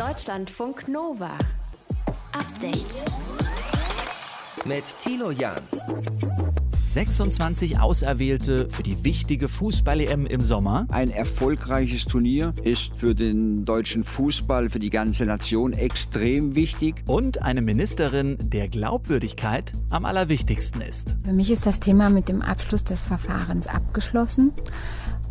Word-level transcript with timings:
Deutschlandfunk 0.00 0.88
Nova. 0.88 1.36
Update. 2.32 3.02
Mit 4.64 4.82
Tilo 5.04 5.30
Jan. 5.30 5.60
26 6.94 7.78
Auserwählte 7.80 8.70
für 8.70 8.82
die 8.82 9.04
wichtige 9.04 9.46
Fußball-EM 9.46 10.24
im 10.24 10.40
Sommer. 10.40 10.86
Ein 10.88 11.10
erfolgreiches 11.10 12.06
Turnier 12.06 12.54
ist 12.64 12.96
für 12.96 13.14
den 13.14 13.66
deutschen 13.66 14.02
Fußball, 14.02 14.70
für 14.70 14.78
die 14.78 14.88
ganze 14.88 15.26
Nation 15.26 15.74
extrem 15.74 16.54
wichtig. 16.54 17.02
Und 17.06 17.42
eine 17.42 17.60
Ministerin, 17.60 18.38
der 18.40 18.68
Glaubwürdigkeit 18.68 19.74
am 19.90 20.06
allerwichtigsten 20.06 20.80
ist. 20.80 21.14
Für 21.24 21.34
mich 21.34 21.50
ist 21.50 21.66
das 21.66 21.78
Thema 21.78 22.08
mit 22.08 22.30
dem 22.30 22.40
Abschluss 22.40 22.84
des 22.84 23.02
Verfahrens 23.02 23.66
abgeschlossen. 23.66 24.54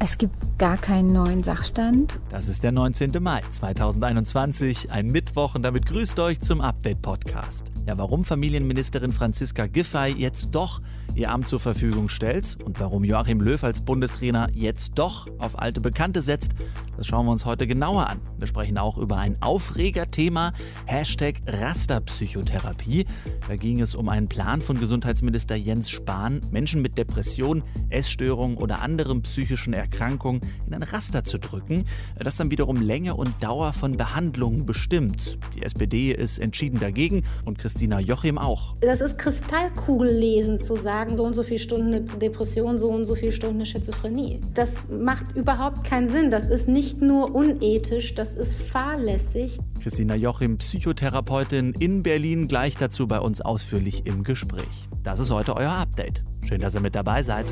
Es 0.02 0.18
gibt 0.18 0.57
gar 0.57 0.77
keinen 0.77 1.11
neuen 1.11 1.43
Sachstand. 1.43 2.21
Das 2.29 2.48
ist 2.48 2.63
der 2.63 2.71
19. 2.71 3.11
Mai 3.20 3.41
2021, 3.49 4.89
ein 4.91 5.07
Mittwoch 5.07 5.55
und 5.55 5.63
damit 5.63 5.85
grüßt 5.88 6.17
euch 6.21 6.40
zum 6.40 6.62
Update-Podcast. 6.62 7.66
Ja, 7.85 7.98
warum 7.98 8.23
Familienministerin 8.23 9.12
Franziska 9.12 9.67
Giffey 9.67 10.13
jetzt 10.17 10.55
doch 10.55 10.81
ihr 11.16 11.31
Amt 11.31 11.48
zur 11.48 11.59
Verfügung 11.59 12.09
stellt 12.09 12.58
und 12.63 12.80
warum 12.80 13.04
Joachim 13.04 13.41
Löw 13.41 13.63
als 13.63 13.81
Bundestrainer 13.81 14.49
jetzt 14.54 14.94
doch 14.95 15.27
auf 15.38 15.59
alte 15.59 15.82
Bekannte 15.82 16.22
setzt, 16.22 16.52
das 16.99 17.08
schauen 17.08 17.26
wir 17.26 17.32
uns 17.32 17.45
heute 17.45 17.66
genauer 17.66 18.08
an. 18.08 18.20
Wir 18.38 18.48
sprechen 18.48 18.77
auch 18.77 18.98
über 18.98 19.18
ein 19.18 19.41
Aufregerthema, 19.41 20.52
Hashtag 20.85 21.35
Rasterpsychotherapie. 21.48 23.05
Da 23.48 23.55
ging 23.55 23.80
es 23.80 23.95
um 23.95 24.09
einen 24.09 24.27
Plan 24.27 24.62
von 24.62 24.80
Gesundheitsminister 24.80 25.55
Jens 25.55 25.90
Spahn, 25.90 26.41
Menschen 26.52 26.82
mit 26.82 26.98
Depression, 26.98 27.63
Essstörungen 27.90 28.57
oder 28.57 28.82
anderen 28.82 29.21
psychischen 29.21 29.71
Erkrankungen 29.71 30.41
in 30.68 30.73
ein 30.73 30.84
Raster 30.84 31.23
zu 31.23 31.38
drücken, 31.38 31.85
das 32.18 32.35
dann 32.35 32.52
wiederum 32.52 32.82
Länge 32.82 33.16
und 33.16 33.41
Dauer 33.41 33.71
von 33.71 33.96
Behandlungen 33.96 34.66
bestimmt. 34.66 35.38
Die 35.55 35.63
SPD 35.63 36.12
ist 36.12 36.38
entschieden 36.38 36.82
dagegen 36.82 37.24
und 37.46 37.57
Christina 37.60 38.02
Jochim 38.02 38.37
auch. 38.37 38.76
Das 38.82 38.99
ist 38.99 39.18
Kristallkugellesen 39.18 40.57
zu 40.57 40.76
sagen, 40.76 41.09
so 41.15 41.24
und 41.24 41.34
so 41.34 41.43
viele 41.43 41.60
Stunden 41.60 41.88
eine 41.88 42.02
Depression, 42.02 42.79
so 42.79 42.90
und 42.90 43.05
so 43.05 43.15
viele 43.15 43.32
Stunden 43.32 43.55
eine 43.55 43.65
Schizophrenie. 43.65 44.40
Das 44.54 44.88
macht 44.90 45.35
überhaupt 45.35 45.84
keinen 45.84 46.10
Sinn. 46.10 46.32
Das 46.32 46.48
ist 46.48 46.68
nicht 46.68 47.02
nur 47.02 47.34
unethisch, 47.35 48.15
das 48.15 48.35
ist 48.35 48.55
fahrlässig. 48.55 49.57
Christina 49.82 50.15
Jochim, 50.15 50.57
Psychotherapeutin 50.57 51.74
in 51.80 52.04
Berlin, 52.04 52.48
gleich 52.48 52.76
dazu 52.76 53.07
bei 53.07 53.20
uns 53.20 53.41
ausführlich 53.41 54.05
im 54.05 54.24
Gespräch. 54.24 54.90
Das 55.04 55.20
ist 55.20 55.32
heute 55.32 55.55
euer 55.55 55.71
Update. 55.71 56.24
Schön, 56.48 56.62
dass 56.62 56.76
ihr 56.76 56.82
mit 56.82 56.96
dabei 56.96 57.24
seid. 57.24 57.46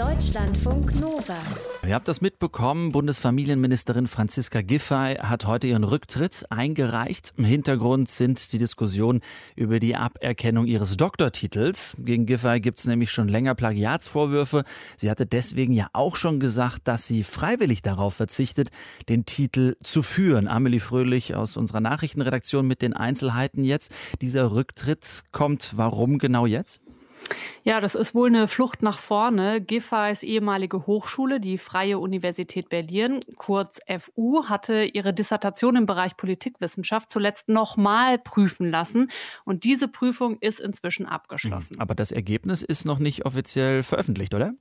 Deutschlandfunk 0.00 0.98
Nova. 0.98 1.36
Ihr 1.86 1.94
habt 1.94 2.08
das 2.08 2.22
mitbekommen, 2.22 2.90
Bundesfamilienministerin 2.90 4.06
Franziska 4.06 4.62
Giffey 4.62 5.16
hat 5.16 5.44
heute 5.44 5.66
ihren 5.66 5.84
Rücktritt 5.84 6.46
eingereicht. 6.48 7.34
Im 7.36 7.44
Hintergrund 7.44 8.08
sind 8.08 8.54
die 8.54 8.56
Diskussionen 8.56 9.20
über 9.56 9.78
die 9.78 9.96
Aberkennung 9.96 10.64
ihres 10.64 10.96
Doktortitels. 10.96 11.96
Gegen 11.98 12.24
Giffey 12.24 12.60
gibt 12.60 12.78
es 12.78 12.86
nämlich 12.86 13.10
schon 13.10 13.28
länger 13.28 13.54
Plagiatsvorwürfe. 13.54 14.64
Sie 14.96 15.10
hatte 15.10 15.26
deswegen 15.26 15.74
ja 15.74 15.88
auch 15.92 16.16
schon 16.16 16.40
gesagt, 16.40 16.88
dass 16.88 17.06
sie 17.06 17.22
freiwillig 17.22 17.82
darauf 17.82 18.14
verzichtet, 18.14 18.70
den 19.10 19.26
Titel 19.26 19.76
zu 19.82 20.02
führen. 20.02 20.48
Amelie 20.48 20.80
Fröhlich 20.80 21.34
aus 21.34 21.58
unserer 21.58 21.80
Nachrichtenredaktion 21.80 22.66
mit 22.66 22.80
den 22.80 22.94
Einzelheiten 22.94 23.64
jetzt. 23.64 23.92
Dieser 24.22 24.52
Rücktritt 24.52 25.24
kommt 25.30 25.76
warum 25.76 26.16
genau 26.16 26.46
jetzt? 26.46 26.80
Ja, 27.64 27.80
das 27.80 27.94
ist 27.94 28.14
wohl 28.14 28.28
eine 28.28 28.48
Flucht 28.48 28.82
nach 28.82 28.98
vorne. 28.98 29.60
Giffey's 29.60 30.22
ehemalige 30.22 30.86
Hochschule, 30.86 31.40
die 31.40 31.58
Freie 31.58 31.98
Universität 31.98 32.68
Berlin, 32.68 33.20
kurz 33.36 33.80
FU, 33.86 34.44
hatte 34.46 34.84
ihre 34.84 35.12
Dissertation 35.12 35.76
im 35.76 35.86
Bereich 35.86 36.16
Politikwissenschaft 36.16 37.10
zuletzt 37.10 37.48
nochmal 37.48 38.18
prüfen 38.18 38.70
lassen. 38.70 39.10
Und 39.44 39.64
diese 39.64 39.88
Prüfung 39.88 40.38
ist 40.40 40.60
inzwischen 40.60 41.06
abgeschlossen. 41.06 41.78
Aber 41.80 41.94
das 41.94 42.12
Ergebnis 42.12 42.62
ist 42.62 42.84
noch 42.84 42.98
nicht 42.98 43.26
offiziell 43.26 43.82
veröffentlicht, 43.82 44.34
oder? 44.34 44.54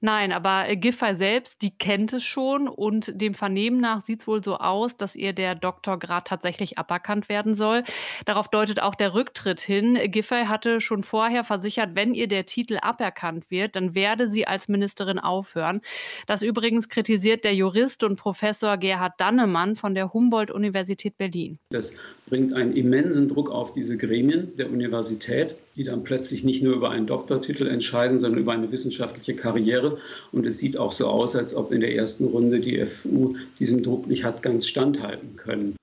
Nein, 0.00 0.32
aber 0.32 0.68
äh, 0.68 0.76
Giffey 0.76 1.16
selbst, 1.16 1.62
die 1.62 1.76
kennt 1.76 2.12
es 2.12 2.22
schon 2.22 2.68
und 2.68 3.20
dem 3.20 3.34
Vernehmen 3.34 3.80
nach 3.80 4.04
sieht 4.04 4.20
es 4.20 4.26
wohl 4.26 4.42
so 4.42 4.58
aus, 4.58 4.96
dass 4.96 5.16
ihr 5.16 5.32
der 5.32 5.54
Doktorgrad 5.54 6.26
tatsächlich 6.26 6.78
aberkannt 6.78 7.28
werden 7.28 7.54
soll. 7.54 7.84
Darauf 8.24 8.48
deutet 8.48 8.80
auch 8.80 8.94
der 8.94 9.14
Rücktritt 9.14 9.60
hin. 9.60 9.98
Giffey 10.06 10.46
hatte 10.46 10.80
schon 10.80 11.02
vorher 11.02 11.44
versichert, 11.44 11.90
wenn 11.94 12.14
ihr 12.14 12.28
der 12.28 12.46
Titel 12.46 12.78
aberkannt 12.80 13.50
wird, 13.50 13.76
dann 13.76 13.94
werde 13.94 14.28
sie 14.28 14.46
als 14.46 14.68
Ministerin 14.68 15.18
aufhören. 15.18 15.80
Das 16.26 16.42
übrigens 16.42 16.88
kritisiert 16.88 17.44
der 17.44 17.54
Jurist 17.54 18.04
und 18.04 18.16
Professor 18.16 18.76
Gerhard 18.76 19.14
Dannemann 19.18 19.76
von 19.76 19.94
der 19.94 20.12
Humboldt-Universität 20.12 21.16
Berlin. 21.18 21.58
Das 21.70 21.94
bringt 22.26 22.52
einen 22.52 22.76
immensen 22.76 23.28
Druck 23.28 23.50
auf 23.50 23.72
diese 23.72 23.96
Gremien 23.96 24.56
der 24.56 24.70
Universität, 24.70 25.56
die 25.76 25.84
dann 25.84 26.04
plötzlich 26.04 26.44
nicht 26.44 26.62
nur 26.62 26.74
über 26.74 26.90
einen 26.90 27.06
Doktortitel 27.06 27.66
entscheiden, 27.66 28.18
sondern 28.18 28.40
über 28.40 28.52
eine 28.52 28.70
wissenschaftliche 28.70 29.34
Karriere. 29.34 29.98
Und 30.32 30.46
es 30.46 30.58
sieht 30.58 30.76
auch 30.76 30.92
so 30.92 31.08
aus, 31.08 31.34
als 31.36 31.54
ob 31.54 31.72
in 31.72 31.80
der 31.80 31.94
ersten 31.94 32.26
Runde 32.26 32.60
die 32.60 32.84
FU 32.86 33.36
diesem 33.58 33.82
Druck 33.82 34.06
nicht 34.06 34.24
hat 34.24 34.42
ganz 34.42 34.66
standhalten 34.66 35.36
können. 35.36 35.76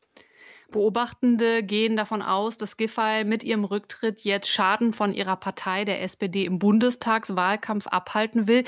Beobachtende 0.72 1.64
gehen 1.64 1.98
davon 1.98 2.22
aus, 2.22 2.58
dass 2.58 2.78
Giffey 2.78 3.26
mit 3.26 3.44
ihrem 3.44 3.66
Rücktritt 3.66 4.22
jetzt 4.22 4.48
Schaden 4.48 4.94
von 4.94 5.14
ihrer 5.14 5.36
Partei, 5.36 5.84
der 5.84 6.02
SPD, 6.02 6.46
im 6.46 6.60
Bundestagswahlkampf 6.60 7.88
abhalten 7.88 8.48
will 8.48 8.64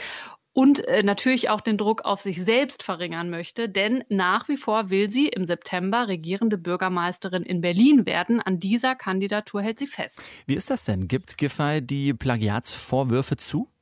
und 0.54 0.88
äh, 0.88 1.04
natürlich 1.04 1.50
auch 1.50 1.62
den 1.62 1.78
Druck 1.78 2.06
auf 2.06 2.22
sich 2.22 2.44
selbst 2.44 2.84
verringern 2.84 3.30
möchte, 3.30 3.68
denn 3.68 4.04
nach 4.10 4.48
wie 4.48 4.58
vor 4.58 4.90
will 4.90 5.10
sie 5.10 5.28
im 5.28 5.46
September 5.46 6.08
regierende 6.08 6.58
Bürgermeisterin 6.58 7.44
in 7.44 7.62
Berlin 7.62 8.06
werden. 8.06 8.40
An 8.40 8.60
dieser 8.60 8.96
Kandidatur 8.96 9.62
hält 9.62 9.80
sie 9.80 9.88
fest. 9.88 10.22
Wie 10.46 10.54
ist 10.54 10.70
das 10.70 10.86
denn? 10.86 11.08
Gibt 11.08 11.38
Giffey 11.38 11.82
die 11.82 12.14
Plagiatsvorwürfe 12.14 13.38
zu? 13.38 13.73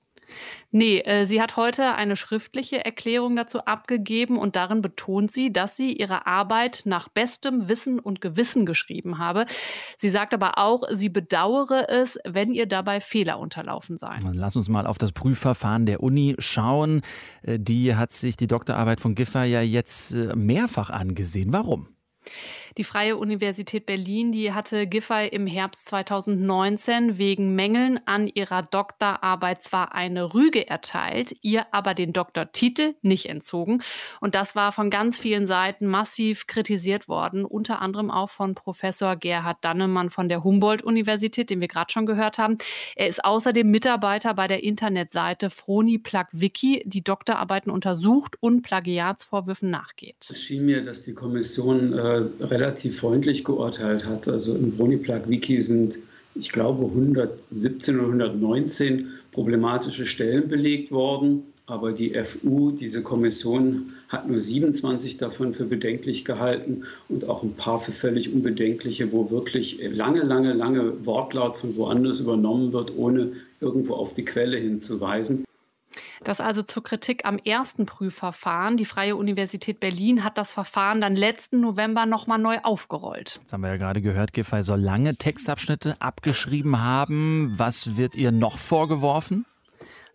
Nee, 0.72 1.00
äh, 1.00 1.26
sie 1.26 1.42
hat 1.42 1.58
heute 1.58 1.96
eine 1.96 2.16
schriftliche 2.16 2.84
Erklärung 2.84 3.36
dazu 3.36 3.60
abgegeben 3.66 4.38
und 4.38 4.56
darin 4.56 4.82
betont 4.82 5.32
sie, 5.32 5.52
dass 5.52 5.76
sie 5.76 5.94
ihre 5.94 6.26
Arbeit 6.28 6.84
nach 6.86 7.10
bestem 7.10 7.68
Wissen 7.68 8.00
und 8.00 8.22
Gewissen 8.22 8.66
geschrieben 8.66 9.18
habe. 9.18 9.46
Sie 9.98 10.10
sagt 10.10 10.34
aber 10.34 10.58
auch, 10.58 10.84
sie 10.92 11.10
bedauere 11.10 11.90
es, 11.90 12.18
wenn 12.26 12.54
ihr 12.54 12.66
dabei 12.66 13.02
Fehler 13.02 13.40
unterlaufen 13.40 13.98
seien. 13.98 14.22
Lass 14.34 14.56
uns 14.56 14.70
mal 14.70 14.88
auf 14.88 14.98
das 14.98 15.12
Prüfverfahren 15.12 15.86
der 15.86 16.02
Uni 16.02 16.36
schauen. 16.40 17.02
Äh, 17.44 17.60
die 17.60 17.96
hat 17.96 18.12
sich 18.14 18.38
die 18.38 18.48
Doktorarbeit 18.48 19.02
von 19.02 19.16
Giffer 19.16 19.44
ja 19.44 19.62
jetzt 19.62 20.14
äh, 20.14 20.36
mehrfach 20.36 20.90
angesehen. 20.90 21.52
Warum? 21.52 21.90
Die 22.78 22.86
Freie 22.86 23.18
Universität 23.18 23.86
Berlin, 23.86 24.32
die 24.32 24.54
hatte 24.54 24.88
Giffey 24.88 25.28
im 25.28 25.46
Herbst 25.46 25.90
2019 25.90 27.18
wegen 27.18 27.54
Mängeln 27.54 28.00
an 28.06 28.28
ihrer 28.28 28.64
Doktorarbeit 28.64 29.62
zwar 29.62 29.94
eine 29.94 30.34
Rüge 30.34 30.70
erteilt, 30.70 31.36
ihr 31.42 31.66
aber 31.74 31.94
den 31.94 32.14
Doktortitel 32.14 32.96
nicht 33.02 33.28
entzogen. 33.28 33.84
Und 34.22 34.36
das 34.36 34.56
war 34.56 34.72
von 34.72 34.90
ganz 34.90 35.18
vielen 35.18 35.48
Seiten 35.48 35.86
massiv 35.86 36.48
kritisiert 36.48 37.10
worden, 37.10 37.44
unter 37.44 37.82
anderem 37.82 38.10
auch 38.10 38.30
von 38.30 38.56
Professor 38.56 39.18
Gerhard 39.18 39.58
Dannemann 39.62 40.10
von 40.10 40.30
der 40.30 40.44
Humboldt-Universität, 40.46 41.50
den 41.50 41.60
wir 41.60 41.68
gerade 41.68 41.92
schon 41.92 42.06
gehört 42.06 42.38
haben. 42.38 42.58
Er 42.96 43.08
ist 43.08 43.26
außerdem 43.26 43.70
Mitarbeiter 43.70 44.34
bei 44.34 44.48
der 44.48 44.64
Internetseite 44.64 45.50
Froni 45.50 45.98
Plug 45.98 46.28
Wiki, 46.32 46.84
die 46.86 47.04
Doktorarbeiten 47.04 47.70
untersucht 47.70 48.38
und 48.40 48.62
Plagiatsvorwürfen 48.62 49.70
nachgeht. 49.70 50.16
Es 50.30 50.42
schien 50.42 50.66
mir, 50.66 50.86
dass 50.86 51.04
die 51.04 51.14
Kommission 51.14 51.92
äh, 51.92 52.00
relativ 52.40 52.61
freundlich 52.92 53.44
geurteilt 53.44 54.06
hat. 54.06 54.28
Also 54.28 54.56
im 54.56 54.72
Broniplug-Wiki 54.72 55.62
sind, 55.62 56.00
ich 56.36 56.52
glaube, 56.52 56.86
117 56.86 57.98
oder 57.98 58.08
119 58.08 59.08
problematische 59.32 60.06
Stellen 60.06 60.48
belegt 60.48 60.92
worden. 60.92 61.44
Aber 61.68 61.94
die 61.94 62.14
FU, 62.22 62.72
diese 62.72 63.02
Kommission, 63.02 63.94
hat 64.10 64.28
nur 64.28 64.42
27 64.42 65.18
davon 65.18 65.54
für 65.54 65.66
bedenklich 65.66 66.26
gehalten 66.26 66.84
und 67.08 67.24
auch 67.30 67.44
ein 67.44 67.54
paar 67.54 67.80
für 67.80 67.94
völlig 67.94 68.34
unbedenkliche, 68.34 69.12
wo 69.12 69.32
wirklich 69.32 69.80
lange, 69.90 70.24
lange, 70.24 70.54
lange 70.54 71.06
Wortlaut 71.06 71.58
von 71.58 71.76
woanders 71.78 72.20
übernommen 72.20 72.74
wird, 72.74 72.96
ohne 72.98 73.32
irgendwo 73.62 73.94
auf 73.94 74.14
die 74.14 74.26
Quelle 74.26 74.58
hinzuweisen. 74.58 75.46
Das 76.24 76.40
also 76.40 76.62
zur 76.62 76.84
Kritik 76.84 77.26
am 77.26 77.40
ersten 77.40 77.88
Prüfverfahren. 77.88 78.78
Die 78.78 78.86
Freie 78.86 79.16
Universität 79.16 79.80
Berlin 79.80 80.24
hat 80.24 80.38
das 80.38 80.54
Verfahren 80.54 81.02
dann 81.02 81.16
letzten 81.16 81.62
November 81.62 82.06
nochmal 82.06 82.38
neu 82.38 82.60
aufgerollt. 82.62 83.40
Das 83.44 83.54
haben 83.54 83.62
wir 83.62 83.70
ja 83.70 83.78
gerade 83.78 84.02
gehört, 84.02 84.34
Giffey 84.34 84.62
soll 84.62 84.80
lange 84.80 85.16
Textabschnitte 85.16 85.96
abgeschrieben 86.00 86.80
haben. 86.80 87.54
Was 87.58 87.98
wird 87.98 88.16
ihr 88.16 88.32
noch 88.32 88.60
vorgeworfen? 88.60 89.46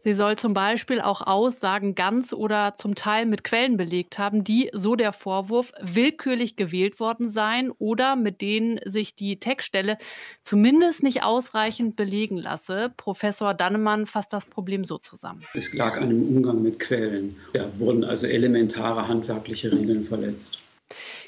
Sie 0.07 0.15
soll 0.15 0.37
zum 0.37 0.55
Beispiel 0.55 1.01
auch 1.01 1.21
Aussagen 1.21 1.97
ganz 1.97 2.33
oder 2.33 2.77
zum 2.77 2.95
Teil 2.95 3.27
mit 3.27 3.43
Quellen 3.43 3.77
belegt 3.77 4.21
haben, 4.21 4.45
die, 4.45 4.71
so 4.73 4.95
der 4.95 5.13
Vorwurf, 5.13 5.73
willkürlich 5.83 6.55
gewählt 6.55 7.01
worden 7.01 7.29
seien 7.29 7.73
oder 7.73 8.15
mit 8.15 8.41
denen 8.41 8.79
sich 8.85 9.17
die 9.17 9.41
Textstelle 9.41 9.99
zumindest 10.43 11.03
nicht 11.03 11.25
ausreichend 11.25 11.97
belegen 11.97 12.37
lasse. 12.37 12.93
Professor 12.97 13.53
Dannemann 13.53 14.07
fasst 14.07 14.33
das 14.33 14.47
Problem 14.47 14.85
so 14.85 14.99
zusammen. 14.99 15.43
Es 15.55 15.75
lag 15.75 16.01
an 16.01 16.11
dem 16.11 16.23
Umgang 16.23 16.63
mit 16.63 16.79
Quellen. 16.79 17.35
Da 17.53 17.69
wurden 17.77 18.05
also 18.05 18.29
elementare 18.29 19.09
handwerkliche 19.09 19.73
Regeln 19.73 20.05
verletzt. 20.05 20.61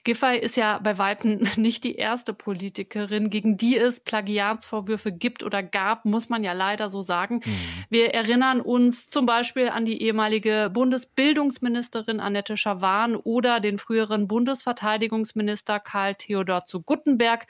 Giffey 0.05 0.39
ist 0.39 0.57
ja 0.57 0.79
bei 0.79 0.99
Weitem 0.99 1.41
nicht 1.57 1.85
die 1.85 1.97
erste 1.97 2.33
Politikerin, 2.33 3.31
gegen 3.31 3.57
die 3.57 3.77
es 3.77 4.01
Plagiatsvorwürfe 4.01 5.13
gibt 5.13 5.43
oder 5.43 5.63
gab, 5.63 6.05
muss 6.05 6.29
man 6.29 6.45
ja 6.45 6.53
leider 6.53 6.91
so 6.91 7.03
sagen. 7.03 7.41
Mhm. 7.45 7.85
Wir 7.91 8.15
erinnern 8.15 8.61
uns 8.61 9.09
zum 9.09 9.27
Beispiel 9.27 9.69
an 9.69 9.85
die 9.85 10.03
ehemalige 10.03 10.71
Bundesbildungsministerin 10.73 12.21
Annette 12.21 12.57
Schawan 12.57 13.17
oder 13.17 13.61
den 13.61 13.79
früheren 13.79 14.29
Bundesverteidigungsminister 14.29 15.81
Karl 15.81 16.15
Theodor 16.15 16.65
zu 16.67 16.83
Guttenberg. 16.83 17.47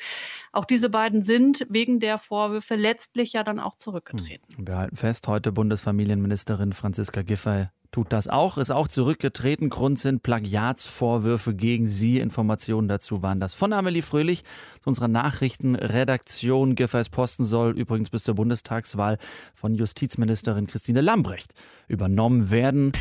Auch 0.52 0.64
diese 0.64 0.90
beiden 0.90 1.22
sind 1.22 1.66
wegen 1.68 2.00
der 2.00 2.18
Vorwürfe 2.18 2.74
letztlich 2.74 3.34
ja 3.34 3.44
dann 3.44 3.60
auch 3.60 3.74
zurückgetreten. 3.74 4.46
Mhm. 4.56 4.66
Wir 4.66 4.76
halten 4.78 4.96
fest, 4.96 5.28
heute 5.28 5.52
Bundesfamilienministerin 5.52 6.72
Franziska 6.72 7.22
Giffey 7.22 7.68
tut 7.90 8.12
das 8.12 8.28
auch, 8.28 8.58
ist 8.58 8.70
auch 8.70 8.88
zurückgetreten. 8.88 9.70
Grund 9.70 9.98
sind 9.98 10.22
Plagiatsvorwürfe 10.22 11.54
gegen 11.54 11.88
sie. 11.88 12.18
Informationen 12.18 12.88
dazu 12.88 13.22
waren 13.22 13.40
das 13.40 13.54
von 13.54 13.72
Amelie 13.72 14.02
Fröhlich, 14.02 14.44
unserer 14.84 15.08
Nachrichtenredaktion. 15.08 16.74
Giffey's 16.74 17.08
Posten 17.08 17.44
soll 17.44 17.78
übrigens 17.78 18.10
bis 18.10 18.24
zur 18.24 18.34
Bundestagswahl 18.34 19.18
von 19.54 19.74
Justizministerin 19.74 20.66
Christine 20.66 21.00
Lambrecht 21.00 21.54
übernommen 21.86 22.50
werden. 22.50 22.92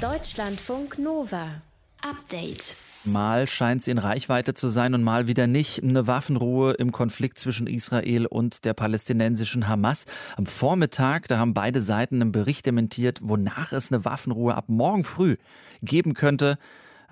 Deutschlandfunk 0.00 0.98
Nova. 0.98 1.62
Update. 2.02 2.74
Mal 3.04 3.48
scheint 3.48 3.82
sie 3.82 3.90
in 3.90 3.98
Reichweite 3.98 4.54
zu 4.54 4.68
sein 4.68 4.94
und 4.94 5.02
mal 5.02 5.26
wieder 5.26 5.48
nicht. 5.48 5.82
Eine 5.82 6.06
Waffenruhe 6.06 6.74
im 6.74 6.92
Konflikt 6.92 7.36
zwischen 7.36 7.66
Israel 7.66 8.26
und 8.26 8.64
der 8.64 8.74
palästinensischen 8.74 9.66
Hamas. 9.66 10.06
Am 10.36 10.46
Vormittag, 10.46 11.26
da 11.26 11.38
haben 11.38 11.52
beide 11.52 11.80
Seiten 11.80 12.22
einen 12.22 12.30
Bericht 12.30 12.64
dementiert, 12.64 13.18
wonach 13.20 13.72
es 13.72 13.90
eine 13.90 14.04
Waffenruhe 14.04 14.54
ab 14.54 14.66
morgen 14.68 15.02
früh 15.02 15.36
geben 15.82 16.14
könnte 16.14 16.58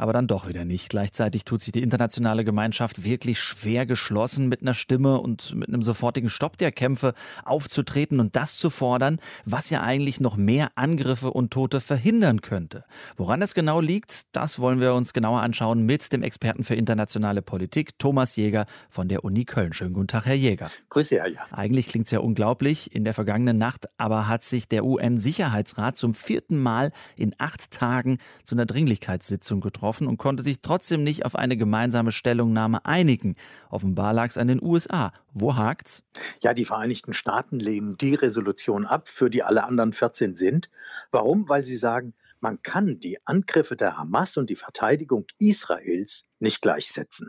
aber 0.00 0.14
dann 0.14 0.26
doch 0.26 0.49
wieder 0.49 0.64
nicht. 0.64 0.88
Gleichzeitig 0.88 1.44
tut 1.44 1.61
sich 1.61 1.73
die 1.73 1.82
internationale 1.82 2.43
Gemeinschaft 2.43 3.05
wirklich 3.05 3.38
schwer 3.38 3.85
geschlossen, 3.85 4.49
mit 4.49 4.62
einer 4.62 4.73
Stimme 4.73 5.20
und 5.20 5.55
mit 5.55 5.69
einem 5.69 5.82
sofortigen 5.82 6.31
Stopp 6.31 6.56
der 6.56 6.73
Kämpfe 6.73 7.12
aufzutreten 7.44 8.19
und 8.19 8.35
das 8.35 8.56
zu 8.56 8.70
fordern, 8.70 9.20
was 9.44 9.69
ja 9.69 9.82
eigentlich 9.82 10.19
noch 10.19 10.38
mehr 10.38 10.70
Angriffe 10.75 11.31
und 11.31 11.50
Tote 11.50 11.81
verhindern 11.81 12.41
könnte. 12.41 12.85
Woran 13.19 13.43
es 13.43 13.52
genau 13.52 13.81
liegt, 13.81 14.35
das 14.35 14.58
wollen 14.58 14.81
wir 14.81 14.94
uns 14.94 15.12
genauer 15.12 15.43
anschauen 15.43 15.85
mit 15.85 16.12
dem 16.14 16.23
Experten 16.23 16.64
für 16.64 16.76
internationale 16.76 17.43
Politik, 17.43 17.99
Thomas 17.99 18.37
Jäger 18.37 18.64
von 18.88 19.08
der 19.08 19.23
Uni 19.23 19.44
Köln. 19.44 19.75
Schönen 19.75 19.93
guten 19.93 20.08
Tag, 20.08 20.25
Herr 20.25 20.35
Jäger. 20.35 20.70
Grüße, 20.88 21.17
Herr 21.17 21.29
Jäger. 21.29 21.43
Eigentlich 21.50 21.88
klingt 21.88 22.06
es 22.06 22.12
ja 22.12 22.20
unglaublich. 22.20 22.94
In 22.94 23.05
der 23.05 23.12
vergangenen 23.12 23.58
Nacht 23.58 23.87
aber 23.99 24.29
hat 24.29 24.44
sich 24.44 24.67
der 24.67 24.87
UN-Sicherheitsrat 24.87 25.99
zum 25.99 26.14
vierten 26.14 26.58
Mal 26.58 26.91
in 27.17 27.35
acht 27.37 27.70
Tagen 27.70 28.17
zu 28.44 28.55
einer 28.55 28.64
Dringlichkeitssitzung 28.64 29.61
getroffen 29.61 29.89
getroffen 29.90 30.06
und 30.06 30.19
konnte 30.19 30.42
sich 30.42 30.60
trotzdem 30.60 31.02
nicht 31.02 31.25
auf 31.25 31.34
eine 31.34 31.56
gemeinsame 31.56 32.12
Stellungnahme 32.12 32.84
einigen. 32.84 33.34
Offenbar 33.70 34.12
lag 34.12 34.28
es 34.28 34.38
an 34.38 34.46
den 34.46 34.62
USA. 34.62 35.12
Wo 35.32 35.56
hakt's? 35.56 36.02
Ja, 36.42 36.54
die 36.54 36.64
Vereinigten 36.64 37.12
Staaten 37.12 37.58
lehnen 37.58 37.96
die 38.00 38.14
Resolution 38.14 38.87
ab, 38.87 39.08
für 39.08 39.31
die 39.31 39.42
alle 39.42 39.64
anderen 39.64 39.92
14 39.92 40.37
sind. 40.37 40.70
Warum? 41.10 41.48
Weil 41.48 41.64
sie 41.64 41.76
sagen, 41.76 42.14
man 42.40 42.62
kann 42.62 43.00
die 43.00 43.19
Angriffe 43.26 43.76
der 43.76 43.98
Hamas 43.98 44.37
und 44.37 44.48
die 44.48 44.56
Verteidigung 44.56 45.26
Israels 45.38 46.25
nicht 46.38 46.62
gleichsetzen. 46.62 47.28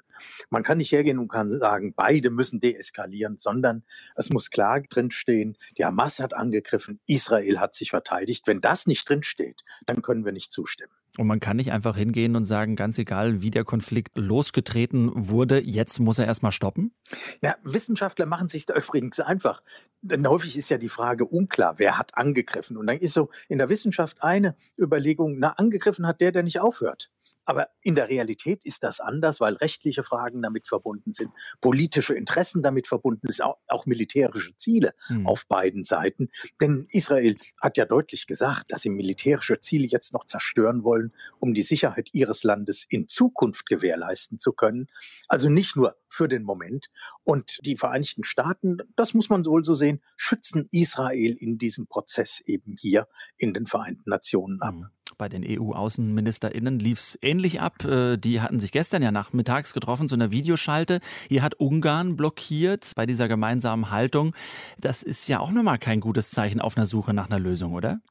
Man 0.50 0.64
kann 0.64 0.78
nicht 0.78 0.92
hergehen 0.92 1.20
und 1.20 1.28
kann 1.28 1.50
sagen, 1.50 1.94
beide 1.96 2.30
müssen 2.30 2.60
deeskalieren, 2.60 3.38
sondern 3.38 3.84
es 4.16 4.30
muss 4.30 4.52
klar 4.52 4.82
drinstehen, 4.82 5.58
die 5.78 5.84
Hamas 5.84 6.20
hat 6.20 6.34
angegriffen, 6.34 7.02
Israel 7.08 7.60
hat 7.60 7.74
sich 7.74 7.90
verteidigt. 7.90 8.48
Wenn 8.48 8.62
das 8.62 8.88
nicht 8.88 9.10
drinsteht, 9.10 9.64
dann 9.86 10.02
können 10.02 10.24
wir 10.24 10.32
nicht 10.32 10.52
zustimmen. 10.52 11.01
Und 11.18 11.28
man 11.28 11.42
kann 11.42 11.58
nicht 11.58 11.74
einfach 11.74 11.98
hingehen 11.98 12.38
und 12.38 12.46
sagen, 12.46 12.78
ganz 12.78 12.98
egal, 12.98 13.42
wie 13.42 13.52
der 13.52 13.66
Konflikt 13.66 14.18
losgetreten 14.18 15.12
wurde, 15.14 15.62
jetzt 15.62 16.00
muss 16.00 16.20
er 16.20 16.26
erstmal 16.26 16.54
stoppen? 16.54 16.94
Ja, 17.42 17.56
Wissenschaftler 17.64 18.26
machen 18.26 18.48
sich 18.48 18.66
da 18.66 18.76
übrigens 18.78 19.20
einfach. 19.20 19.60
Denn 20.02 20.28
häufig 20.28 20.58
ist 20.58 20.70
ja 20.70 20.78
die 20.78 20.90
Frage 20.90 21.26
unklar, 21.26 21.76
wer 21.78 21.98
hat 21.98 22.18
angegriffen. 22.18 22.78
Und 22.78 22.88
dann 22.88 22.98
ist 22.98 23.14
so 23.14 23.30
in 23.50 23.60
der 23.60 23.70
Wissenschaft 23.70 24.24
eine 24.24 24.56
Überlegung, 24.78 25.38
na, 25.38 25.50
angegriffen 25.52 26.08
hat 26.08 26.22
der, 26.22 26.32
der 26.32 26.44
nicht 26.44 26.60
aufhört. 26.60 27.12
Aber 27.46 27.70
in 27.82 27.96
der 27.96 28.10
Realität 28.10 28.64
ist 28.66 28.84
das 28.84 29.00
anders, 29.00 29.42
weil 29.42 29.56
rechtliche 29.56 30.04
Fragen 30.04 30.42
damit 30.42 30.68
verbunden 30.68 31.12
sind, 31.12 31.32
politische 31.60 32.14
Interessen 32.14 32.62
damit 32.62 32.88
verbunden 32.88 33.28
sind, 33.30 33.44
auch, 33.44 33.58
auch 33.68 33.86
militärische 33.86 34.56
Ziele 34.56 34.94
hm. 35.08 35.26
auf 35.26 35.48
beiden 35.48 35.84
Seiten. 35.84 36.30
Denn 36.60 36.88
Israel 36.92 37.36
hat 37.60 37.78
ja 37.78 37.86
deutlich 37.86 38.28
gesagt, 38.28 38.72
dass 38.72 38.84
sie 38.84 38.90
militärische 38.90 39.60
Ziele 39.60 39.88
jetzt 39.88 40.14
noch 40.14 40.26
zerstören 40.26 40.84
wollen, 40.84 41.14
um 41.40 41.54
die 41.54 41.64
Sicherheit 41.64 42.10
ihres 42.14 42.44
Landes 42.44 42.86
in 42.88 43.08
Zukunft 43.08 43.66
gewährleisten 43.66 44.40
zu 44.40 44.54
können. 44.54 44.88
Also 45.28 45.50
nicht 45.50 45.76
nur 45.76 45.96
für 46.12 46.28
den 46.28 46.44
Moment. 46.44 46.88
Und 47.24 47.60
die 47.66 47.78
Vereinigten 47.78 48.24
Staaten, 48.24 48.78
das 48.96 49.14
muss 49.14 49.30
man 49.30 49.46
wohl 49.46 49.64
so 49.64 49.74
sehen, 49.74 50.02
schützen 50.16 50.68
Israel 50.72 51.36
in 51.40 51.58
diesem 51.58 51.88
Prozess 51.88 52.42
eben 52.46 52.76
hier 52.80 53.08
in 53.38 53.54
den 53.54 53.66
Vereinten 53.66 54.10
Nationen 54.10 54.62
ab. 54.62 54.76
Hm. 54.76 54.88
Bei 55.18 55.30
den 55.30 55.44
EU-AußenministerInnen 55.46 56.80
lief 56.80 57.00
es 57.00 57.20
ähnlich 57.22 57.62
ab. 57.62 57.84
Äh, 57.84 58.18
die 58.18 58.42
hatten 58.42 58.60
sich 58.60 58.72
gestern 58.72 59.04
ja 59.04 59.12
nachmittags 59.12 59.74
getroffen 59.74 60.08
zu 60.08 60.16
einer 60.16 60.32
Videoschalte. 60.32 61.00
Hier 61.28 61.44
hat 61.44 61.56
Ungarn 61.56 62.16
blockiert 62.16 62.94
bei 62.96 63.06
dieser 63.06 63.28
gemeinsamen 63.28 63.92
Haltung. 63.92 64.34
Das 64.80 65.04
ist 65.04 65.28
ja 65.28 65.40
auch 65.40 65.52
nochmal 65.52 65.80
kein 65.80 66.00
gutes 66.00 66.32
Zeichen 66.32 66.62
auf 66.62 66.78
einer 66.78 66.86
Suche 66.86 67.14
nach 67.14 67.30
einer 67.30 67.40
Lösung, 67.40 67.74
oder? 67.74 68.02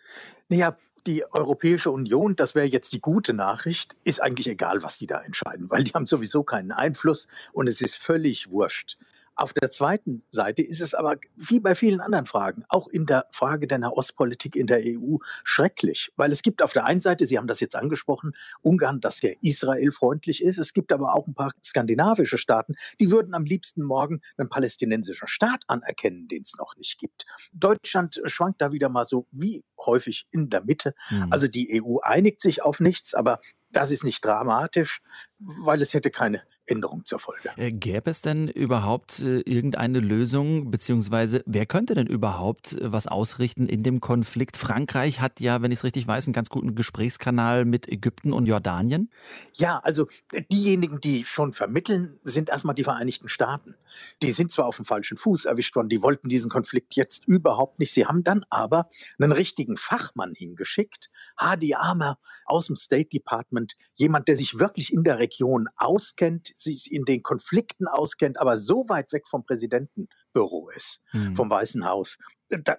Naja, 0.49 0.77
die 1.07 1.25
Europäische 1.33 1.91
Union, 1.91 2.37
das 2.37 2.55
wäre 2.55 2.67
jetzt 2.67 2.93
die 2.93 3.01
gute 3.01 3.33
Nachricht, 3.33 3.97
ist 4.05 4.23
eigentlich 4.23 4.49
egal, 4.49 4.83
was 4.83 4.99
die 4.99 5.07
da 5.07 5.21
entscheiden, 5.21 5.71
weil 5.71 5.85
die 5.85 5.93
haben 5.93 6.07
sowieso 6.07 6.43
keinen 6.43 6.73
Einfluss 6.73 7.27
und 7.53 7.69
es 7.69 7.81
ist 7.81 7.97
völlig 7.97 8.51
wurscht, 8.51 8.99
auf 9.41 9.55
der 9.55 9.71
zweiten 9.71 10.23
Seite 10.29 10.63
ist 10.63 10.81
es 10.81 10.95
aber 10.95 11.17
wie 11.35 11.61
bei 11.61 11.75
vielen 11.75 12.01
anderen 12.01 12.27
Fragen, 12.27 12.63
auch 12.69 12.89
in 12.89 13.07
der 13.07 13.27
Frage 13.31 13.67
der 13.67 13.79
Nahostpolitik 13.79 14.55
in 14.55 14.67
der 14.67 14.83
EU, 14.85 15.17
schrecklich. 15.45 16.13
Weil 16.17 16.31
es 16.31 16.43
gibt 16.43 16.63
auf 16.63 16.75
der 16.75 16.85
einen 16.85 17.01
Seite, 17.01 17.25
Sie 17.25 17.39
haben 17.39 17.47
das 17.47 17.61
jetzt 17.61 17.75
angesprochen, 17.75 18.33
Ungarn, 18.61 19.01
das 19.01 19.17
sehr 19.17 19.43
israelfreundlich 19.43 20.43
ist. 20.43 20.59
Es 20.59 20.75
gibt 20.75 20.93
aber 20.93 21.15
auch 21.15 21.27
ein 21.27 21.35
paar 21.35 21.53
skandinavische 21.65 22.37
Staaten, 22.37 22.75
die 23.01 23.11
würden 23.11 23.35
am 23.35 23.45
liebsten 23.45 23.83
morgen 23.83 24.21
einen 24.37 24.51
palästinensischen 24.51 25.27
Staat 25.27 25.65
anerkennen, 25.69 26.29
den 26.29 26.43
es 26.43 26.57
noch 26.59 26.77
nicht 26.77 26.99
gibt. 26.99 27.25
Deutschland 27.53 28.21
schwankt 28.27 28.61
da 28.61 28.73
wieder 28.73 28.91
mal 28.91 29.07
so 29.07 29.27
wie 29.31 29.65
häufig 29.87 30.27
in 30.31 30.51
der 30.51 30.65
Mitte. 30.65 30.95
Mhm. 31.11 31.29
Also 31.31 31.49
die 31.49 31.83
EU 31.83 31.99
einigt 32.03 32.43
sich 32.43 32.63
auf 32.63 32.81
nichts, 32.81 33.15
aber 33.15 33.41
das 33.73 33.91
ist 33.91 34.05
nicht 34.05 34.25
dramatisch, 34.25 35.01
weil 35.39 35.81
es 35.81 35.95
hätte 35.95 36.11
keine 36.11 36.43
Änderung 36.71 37.05
zur 37.05 37.19
Folge. 37.19 37.51
Äh, 37.57 37.71
gäbe 37.71 38.11
es 38.11 38.23
denn 38.23 38.49
überhaupt 38.49 39.21
äh, 39.21 39.41
irgendeine 39.41 40.01
Lösung, 40.01 40.71
beziehungsweise 40.71 41.43
wer 41.47 41.67
könnte 41.67 41.95
denn 41.95 42.07
überhaupt 42.07 42.73
äh, 42.73 42.93
was 42.93 43.07
ausrichten 43.07 43.69
in 43.69 43.83
dem 43.83 44.01
Konflikt? 44.01 44.57
Frankreich 44.57 45.21
hat 45.21 45.41
ja, 45.41 45.63
wenn 45.63 45.73
ich 45.73 45.81
es 45.81 45.85
richtig 45.85 46.07
weiß, 46.07 46.27
einen 46.27 46.33
ganz 46.33 46.49
guten 46.49 46.75
Gesprächskanal 46.75 47.65
mit 47.65 47.89
Ägypten 47.89 48.33
und 48.33 48.47
Jordanien. 48.47 49.11
Ja, 49.55 49.79
also 49.79 50.07
diejenigen, 50.53 51.01
die 51.01 51.25
schon 51.25 51.53
vermitteln, 51.53 52.19
sind 52.23 52.51
erstmal 52.51 52.75
die 52.75 52.85
Vereinigten 52.85 53.29
Staaten. 53.29 53.75
Die 54.23 54.33
sind 54.33 54.53
zwar 54.53 54.67
auf 54.67 54.77
dem 54.77 54.85
falschen 54.85 55.17
Fuß 55.17 55.47
erwischt 55.47 55.75
worden, 55.77 55.89
die 55.89 56.03
wollten 56.03 56.29
diesen 56.29 56.51
Konflikt 56.51 56.95
jetzt 56.97 57.27
überhaupt 57.27 57.79
nicht. 57.79 57.93
Sie 57.93 58.07
haben 58.07 58.25
dann 58.25 58.45
aber 58.51 58.89
einen 59.19 59.33
richtigen 59.33 59.77
Fachmann 59.77 60.35
hingeschickt, 60.35 61.11
Hadi 61.37 61.75
Armer 61.75 62.19
aus 62.45 62.67
dem 62.67 62.77
State 62.77 63.09
Department, 63.09 63.77
jemand, 63.95 64.29
der 64.29 64.37
sich 64.37 64.59
wirklich 64.59 64.93
in 64.93 65.05
der 65.05 65.19
Region 65.19 65.69
auskennt, 65.77 66.53
sich 66.61 66.91
in 66.91 67.05
den 67.05 67.23
Konflikten 67.23 67.87
auskennt, 67.87 68.41
aber 68.41 68.57
so 68.57 68.85
weit 68.89 69.13
weg 69.13 69.27
vom 69.29 69.45
Präsidentenbüro 69.45 70.71
ist, 70.71 71.01
mhm. 71.13 71.35
vom 71.35 71.51
Weißen 71.51 71.87
Haus, 71.87 72.17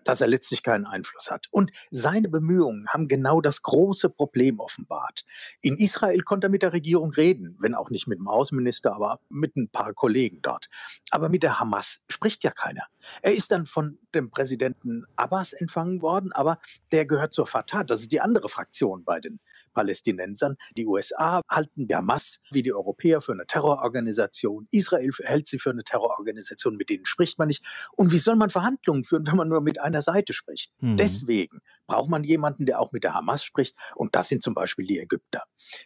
dass 0.04 0.22
er 0.22 0.28
letztlich 0.28 0.64
keinen 0.64 0.86
Einfluss 0.86 1.32
hat. 1.32 1.48
Und 1.52 1.72
seine 1.90 2.30
Bemühungen 2.30 2.88
haben 2.90 3.08
genau 3.08 3.42
das 3.42 3.62
große 3.62 4.10
Problem 4.10 4.60
offenbart. 4.60 5.26
In 5.62 5.78
Israel 5.78 6.22
konnte 6.22 6.48
er 6.48 6.50
mit 6.50 6.62
der 6.62 6.74
Regierung 6.74 7.12
reden, 7.12 7.58
wenn 7.60 7.76
auch 7.76 7.90
nicht 7.90 8.08
mit 8.08 8.20
dem 8.20 8.28
Außenminister, 8.28 8.94
aber 8.94 9.20
mit 9.30 9.56
ein 9.56 9.70
paar 9.70 9.94
Kollegen 9.94 10.42
dort. 10.42 10.68
Aber 11.10 11.30
mit 11.30 11.44
der 11.44 11.60
Hamas 11.60 12.02
spricht 12.10 12.44
ja 12.44 12.52
keiner. 12.52 12.86
Er 13.22 13.34
ist 13.34 13.52
dann 13.52 13.66
von 13.66 13.98
dem 14.14 14.30
Präsidenten 14.30 15.06
Abbas 15.16 15.54
empfangen 15.54 16.02
worden, 16.02 16.32
aber 16.34 16.60
der 16.92 17.06
gehört 17.06 17.34
zur 17.34 17.48
Fatah. 17.48 17.84
Das 17.84 18.02
ist 18.02 18.12
die 18.12 18.22
andere 18.22 18.50
Fraktion 18.50 19.04
bei 19.04 19.20
den 19.20 19.40
Palästinensern. 19.74 20.56
Die 20.78 20.86
USA 20.86 21.42
halten 21.50 21.88
die 21.88 21.96
Hamas 21.96 22.40
wie 22.52 22.64
die 22.64 22.74
Europäer 22.74 23.22
für 23.22 23.32
eine 23.32 23.46
Terrororganisation. 23.46 24.68
Israel 24.72 25.12
hält 25.24 25.48
sie 25.48 25.60
für 25.60 25.72
eine 25.72 25.84
Terrororganisation, 25.84 26.76
mit 26.76 26.90
denen 26.90 27.06
spricht 27.06 27.40
man 27.40 27.48
nicht. 27.48 27.64
Und 27.96 28.12
wie 28.12 28.20
soll 28.20 28.36
man 28.36 28.50
Verhandlungen 28.50 29.06
führen, 29.06 29.26
wenn 29.28 29.36
man 29.36 29.48
nur 29.48 29.61
mit 29.62 29.80
einer 29.80 30.02
Seite 30.02 30.34
spricht? 30.34 30.72
Mhm. 30.80 30.98
Deswegen 30.98 31.62
braucht 31.88 32.10
man 32.10 32.24
jemanden, 32.24 32.66
der 32.66 32.80
auch 32.80 32.92
mit 32.92 33.04
der 33.04 33.14
Hamas 33.14 33.44
spricht. 33.44 33.76
Und 33.96 34.16
das 34.16 34.30
sind 34.30 34.44
zum 34.44 34.54
Beispiel 34.54 34.86
die 34.86 35.00
Ägypter. 35.00 35.44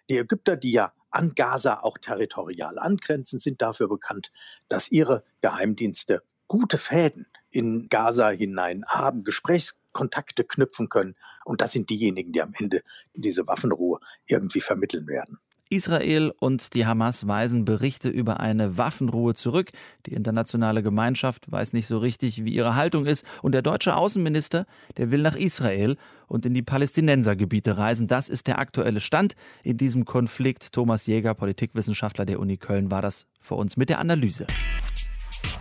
Die 0.10 0.18
Ägypter, 0.18 0.56
die 0.56 0.72
ja 0.72 0.94
an 1.10 1.34
Gaza 1.36 1.82
auch 1.82 1.98
territorial 1.98 2.78
angrenzen, 2.78 3.40
sind 3.40 3.62
dafür 3.62 3.88
bekannt, 3.88 4.32
dass 4.68 4.92
ihre 4.92 5.24
Geheimdienste 5.42 6.24
gute 6.48 6.78
Fäden 6.78 7.28
in 7.50 7.88
Gaza 7.90 8.30
hinein 8.30 8.84
haben, 8.88 9.24
Gesprächskontakte 9.24 10.44
knüpfen 10.44 10.90
können. 10.90 11.16
Und 11.46 11.62
das 11.62 11.72
sind 11.72 11.90
diejenigen, 11.90 12.34
die 12.34 12.42
am 12.42 12.52
Ende 12.60 12.82
diese 13.14 13.48
Waffenruhe 13.48 14.00
irgendwie 14.28 14.62
vermitteln 14.62 15.08
werden. 15.08 15.40
Israel 15.70 16.32
und 16.40 16.74
die 16.74 16.86
Hamas 16.86 17.28
weisen 17.28 17.66
Berichte 17.66 18.10
über 18.10 18.40
eine 18.40 18.78
Waffenruhe 18.78 19.34
zurück. 19.34 19.72
Die 20.06 20.14
internationale 20.14 20.84
Gemeinschaft 20.84 21.52
weiß 21.52 21.74
nicht 21.74 21.88
so 21.88 21.98
richtig, 21.98 22.46
wie 22.46 22.54
ihre 22.54 22.76
Haltung 22.76 23.06
ist. 23.06 23.26
Und 23.42 23.54
der 23.54 23.62
deutsche 23.62 23.96
Außenminister, 23.96 24.66
der 24.98 25.12
will 25.12 25.22
nach 25.22 25.36
Israel 25.36 25.98
und 26.28 26.46
in 26.46 26.54
die 26.54 26.62
Palästinensergebiete 26.62 27.78
reisen. 27.78 28.08
Das 28.08 28.30
ist 28.30 28.48
der 28.48 28.60
aktuelle 28.60 29.02
Stand 29.02 29.36
in 29.64 29.78
diesem 29.78 30.06
Konflikt. 30.06 30.74
Thomas 30.74 31.08
Jäger, 31.08 31.34
Politikwissenschaftler 31.34 32.26
der 32.26 32.40
Uni 32.40 32.58
Köln, 32.58 32.92
war 32.92 33.02
das 33.02 33.28
für 33.40 33.56
uns 33.56 33.78
mit 33.78 33.90
der 33.90 34.00
Analyse. 34.00 34.48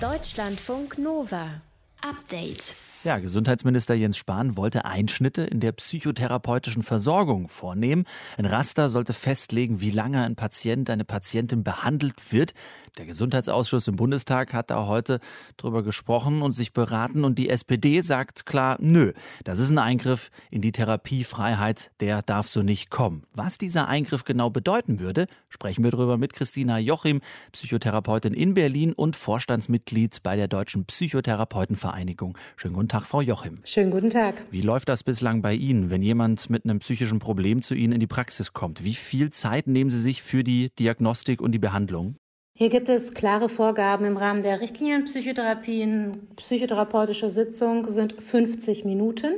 Deutschlandfunk 0.01 0.99
Nova. 0.99 1.63
Update. 2.03 2.75
Ja, 3.05 3.19
Gesundheitsminister 3.19 3.93
Jens 3.93 4.17
Spahn 4.17 4.57
wollte 4.57 4.87
Einschnitte 4.87 5.43
in 5.43 5.61
der 5.61 5.73
psychotherapeutischen 5.73 6.83
Versorgung 6.83 7.51
vornehmen. 7.51 8.05
Ein 8.39 8.47
Raster 8.47 8.89
sollte 8.89 9.13
festlegen, 9.13 9.83
wie 9.83 9.91
lange 9.91 10.25
ein 10.25 10.37
Patient, 10.37 10.89
eine 10.89 11.05
Patientin 11.05 11.63
behandelt 11.65 12.33
wird. 12.33 12.55
Der 12.97 13.05
Gesundheitsausschuss 13.05 13.89
im 13.89 13.97
Bundestag 13.97 14.55
hat 14.55 14.71
da 14.71 14.87
heute 14.87 15.21
drüber 15.59 15.83
gesprochen 15.83 16.41
und 16.41 16.53
sich 16.53 16.73
beraten 16.73 17.25
und 17.25 17.39
die 17.39 17.51
SPD 17.51 18.01
sagt 18.01 18.47
klar, 18.47 18.79
nö, 18.81 19.13
das 19.43 19.59
ist 19.59 19.71
ein 19.71 19.79
Eingriff 19.79 20.31
in 20.51 20.63
die 20.63 20.73
Therapiefreiheit, 20.73 21.91
der 22.01 22.23
darf 22.23 22.47
so 22.47 22.63
nicht 22.63 22.91
kommen. 22.91 23.25
Was 23.35 23.59
dieser 23.59 23.87
Eingriff 23.89 24.25
genau 24.25 24.49
bedeuten 24.49 25.01
würde, 25.01 25.27
sprechen 25.51 25.85
wir 25.85 25.91
drüber 25.91 26.17
mit 26.17 26.33
Christina 26.33 26.79
Jochim, 26.79 27.21
Psychotherapeutin 27.53 28.33
in 28.33 28.55
Berlin 28.55 28.93
und 28.95 29.17
Vorstandsmitglied 29.17 30.23
bei 30.23 30.37
der 30.37 30.49
Deutschen 30.49 30.87
Psychotherapeutenvereinigung. 30.87 32.39
Schönen 32.57 32.75
guten 32.75 32.89
Tag, 32.89 32.94
Frau 33.03 33.21
Jochim. 33.21 33.59
Schönen 33.65 33.91
guten 33.91 34.11
Tag. 34.11 34.43
Wie 34.51 34.61
läuft 34.61 34.89
das 34.89 35.03
bislang 35.03 35.43
bei 35.43 35.55
Ihnen, 35.55 35.91
wenn 35.91 36.03
jemand 36.03 36.49
mit 36.51 36.65
einem 36.65 36.79
psychischen 36.79 37.19
Problem 37.19 37.61
zu 37.61 37.75
Ihnen 37.75 37.93
in 37.93 38.01
die 38.01 38.07
Praxis 38.07 38.53
kommt? 38.53 38.85
Wie 38.85 38.95
viel 38.95 39.31
Zeit 39.31 39.67
nehmen 39.67 39.91
Sie 39.91 40.01
sich 40.01 40.23
für 40.23 40.45
die 40.45 40.71
Diagnostik 40.79 41.41
und 41.41 41.53
die 41.53 41.59
Behandlung? 41.59 42.17
Hier 42.57 42.69
gibt 42.69 42.89
es 42.89 43.15
klare 43.15 43.49
Vorgaben 43.49 44.05
im 44.05 44.17
Rahmen 44.17 44.45
der 44.45 44.61
Richtlinienpsychotherapien. 44.61 46.29
Psychotherapeutische 46.37 47.29
Sitzung 47.29 47.89
sind 47.89 48.13
50 48.23 48.85
Minuten. 48.85 49.33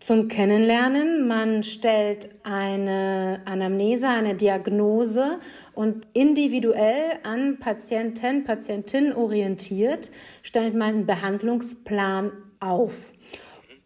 Zum 0.00 0.28
Kennenlernen, 0.28 1.28
man 1.28 1.62
stellt 1.62 2.30
eine 2.42 3.42
Anamnese, 3.44 4.08
eine 4.08 4.34
Diagnose 4.34 5.40
und 5.74 6.06
individuell 6.14 7.18
an 7.22 7.58
Patienten, 7.58 8.44
Patientinnen 8.44 9.12
orientiert, 9.12 10.10
stellt 10.42 10.74
man 10.74 10.88
einen 10.88 11.06
Behandlungsplan 11.06 12.32
auf. 12.60 13.12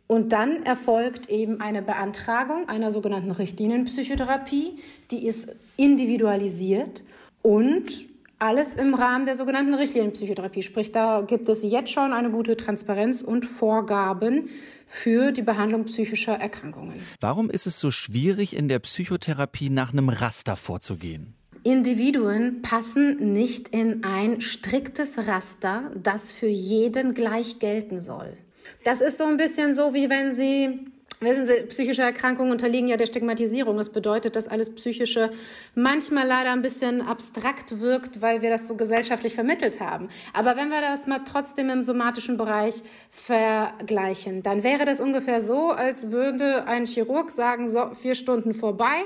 Und 0.06 0.32
dann 0.32 0.62
erfolgt 0.62 1.28
eben 1.30 1.60
eine 1.60 1.82
Beantragung 1.82 2.68
einer 2.68 2.92
sogenannten 2.92 3.32
Richtlinienpsychotherapie, 3.32 4.78
die 5.10 5.26
ist 5.26 5.56
individualisiert 5.76 7.02
und 7.42 7.90
alles 8.38 8.74
im 8.74 8.94
Rahmen 8.94 9.26
der 9.26 9.36
sogenannten 9.36 9.74
Richtlinienpsychotherapie. 9.74 10.62
Sprich, 10.62 10.92
da 10.92 11.22
gibt 11.22 11.48
es 11.48 11.62
jetzt 11.62 11.90
schon 11.90 12.12
eine 12.12 12.30
gute 12.30 12.56
Transparenz 12.56 13.22
und 13.22 13.44
Vorgaben 13.44 14.48
für 14.86 15.32
die 15.32 15.42
Behandlung 15.42 15.84
psychischer 15.84 16.34
Erkrankungen. 16.34 16.94
Warum 17.20 17.50
ist 17.50 17.66
es 17.66 17.80
so 17.80 17.90
schwierig, 17.90 18.56
in 18.56 18.68
der 18.68 18.78
Psychotherapie 18.80 19.70
nach 19.70 19.92
einem 19.92 20.08
Raster 20.08 20.56
vorzugehen? 20.56 21.34
Individuen 21.62 22.60
passen 22.60 23.32
nicht 23.32 23.70
in 23.70 24.04
ein 24.04 24.42
striktes 24.42 25.26
Raster, 25.26 25.90
das 25.94 26.30
für 26.30 26.46
jeden 26.46 27.14
gleich 27.14 27.58
gelten 27.58 27.98
soll. 27.98 28.36
Das 28.84 29.00
ist 29.00 29.16
so 29.18 29.24
ein 29.24 29.38
bisschen 29.38 29.74
so, 29.74 29.94
wie 29.94 30.10
wenn 30.10 30.34
Sie 30.34 30.93
Wissen 31.24 31.46
Sie, 31.46 31.62
psychische 31.68 32.02
Erkrankungen 32.02 32.52
unterliegen 32.52 32.88
ja 32.88 32.96
der 32.96 33.06
Stigmatisierung. 33.06 33.76
Das 33.76 33.90
bedeutet, 33.90 34.36
dass 34.36 34.48
alles 34.48 34.74
Psychische 34.74 35.30
manchmal 35.74 36.26
leider 36.26 36.52
ein 36.52 36.62
bisschen 36.62 37.02
abstrakt 37.02 37.80
wirkt, 37.80 38.22
weil 38.22 38.42
wir 38.42 38.50
das 38.50 38.66
so 38.66 38.74
gesellschaftlich 38.74 39.34
vermittelt 39.34 39.80
haben. 39.80 40.08
Aber 40.32 40.56
wenn 40.56 40.68
wir 40.68 40.80
das 40.80 41.06
mal 41.06 41.20
trotzdem 41.24 41.70
im 41.70 41.82
somatischen 41.82 42.36
Bereich 42.36 42.82
vergleichen, 43.10 44.42
dann 44.42 44.62
wäre 44.62 44.84
das 44.84 45.00
ungefähr 45.00 45.40
so, 45.40 45.70
als 45.70 46.10
würde 46.10 46.66
ein 46.66 46.86
Chirurg 46.86 47.30
sagen, 47.30 47.68
so, 47.68 47.90
vier 47.94 48.14
Stunden 48.14 48.54
vorbei. 48.54 49.04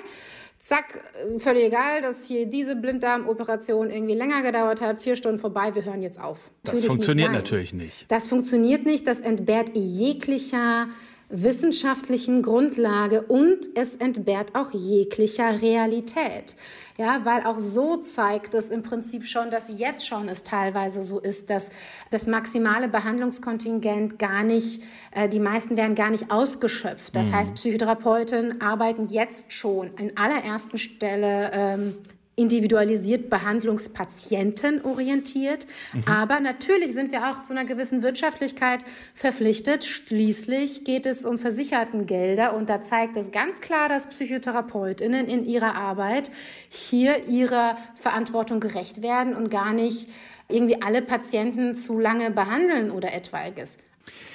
Zack, 0.61 1.01
völlig 1.39 1.65
egal, 1.65 2.03
dass 2.03 2.27
hier 2.27 2.45
diese 2.45 2.75
Blinddarmoperation 2.77 3.91
irgendwie 3.91 4.15
länger 4.15 4.43
gedauert 4.43 4.81
hat. 4.81 5.01
Vier 5.01 5.17
Stunden 5.17 5.39
vorbei, 5.39 5.75
wir 5.75 5.85
hören 5.85 6.03
jetzt 6.03 6.21
auf. 6.21 6.51
Das 6.63 6.75
natürlich 6.75 6.87
funktioniert 6.87 7.31
nicht 7.31 7.39
natürlich 7.39 7.73
nicht. 7.73 8.05
Das 8.09 8.29
funktioniert 8.29 8.85
nicht. 8.85 9.07
Das 9.07 9.21
entbehrt 9.21 9.71
jeglicher 9.75 10.89
wissenschaftlichen 11.31 12.43
Grundlage 12.43 13.23
und 13.23 13.69
es 13.75 13.97
entbehrt 13.97 14.55
auch 14.55 14.73
jeglicher 14.73 15.61
Realität. 15.61 16.57
Ja, 16.97 17.25
weil 17.25 17.45
auch 17.45 17.61
so 17.61 17.99
zeigt 17.99 18.55
es 18.55 18.71
im 18.71 18.83
Prinzip 18.83 19.25
schon, 19.25 19.53
dass 19.53 19.69
jetzt 19.69 20.05
schon 20.05 20.29
es 20.29 20.43
teilweise 20.43 21.05
so 21.05 21.21
ist, 21.21 21.49
dass 21.49 21.71
das 22.11 22.27
maximale 22.27 22.89
Behandlungskontingent 22.89 24.19
gar 24.19 24.43
nicht, 24.43 24.83
äh, 25.13 25.29
die 25.29 25.39
meisten 25.39 25.77
werden 25.77 25.95
gar 25.95 26.11
nicht 26.11 26.33
ausgeschöpft. 26.33 27.15
Das 27.15 27.29
mhm. 27.29 27.37
heißt, 27.37 27.55
Psychotherapeuten 27.55 28.61
arbeiten 28.61 29.07
jetzt 29.09 29.53
schon 29.53 29.95
in 29.97 30.17
allerersten 30.17 30.79
Stelle 30.79 31.51
ähm, 31.53 31.95
individualisiert 32.39 33.29
behandlungspatientenorientiert. 33.29 35.67
Mhm. 35.93 36.05
Aber 36.07 36.41
natürlich 36.41 36.95
sind 36.95 37.13
wir 37.13 37.31
auch 37.31 37.43
zu 37.43 37.53
einer 37.53 37.65
gewissen 37.65 38.03
Wirtschaftlichkeit 38.03 38.85
verpflichtet. 39.15 39.85
Schließlich 39.85 40.85
geht 40.85 41.07
es 41.07 41.25
um 41.25 41.39
Versichertengelder 41.39 42.55
und 42.55 42.71
da 42.71 42.81
zeigt 42.81 43.17
es 43.17 43.33
ganz 43.33 43.61
klar, 43.61 43.89
dass 43.89 44.09
Psychotherapeutinnen 44.09 45.27
in 45.27 45.45
ihrer 45.45 45.75
Arbeit 45.75 46.31
hier 46.69 47.27
ihrer 47.27 47.77
Verantwortung 47.97 48.61
gerecht 48.61 49.03
werden 49.03 49.35
und 49.35 49.51
gar 49.51 49.73
nicht 49.73 50.09
irgendwie 50.49 50.81
alle 50.81 51.03
Patienten 51.03 51.75
zu 51.75 51.99
lange 51.99 52.31
behandeln 52.31 52.91
oder 52.91 53.13
etwaiges. 53.13 53.79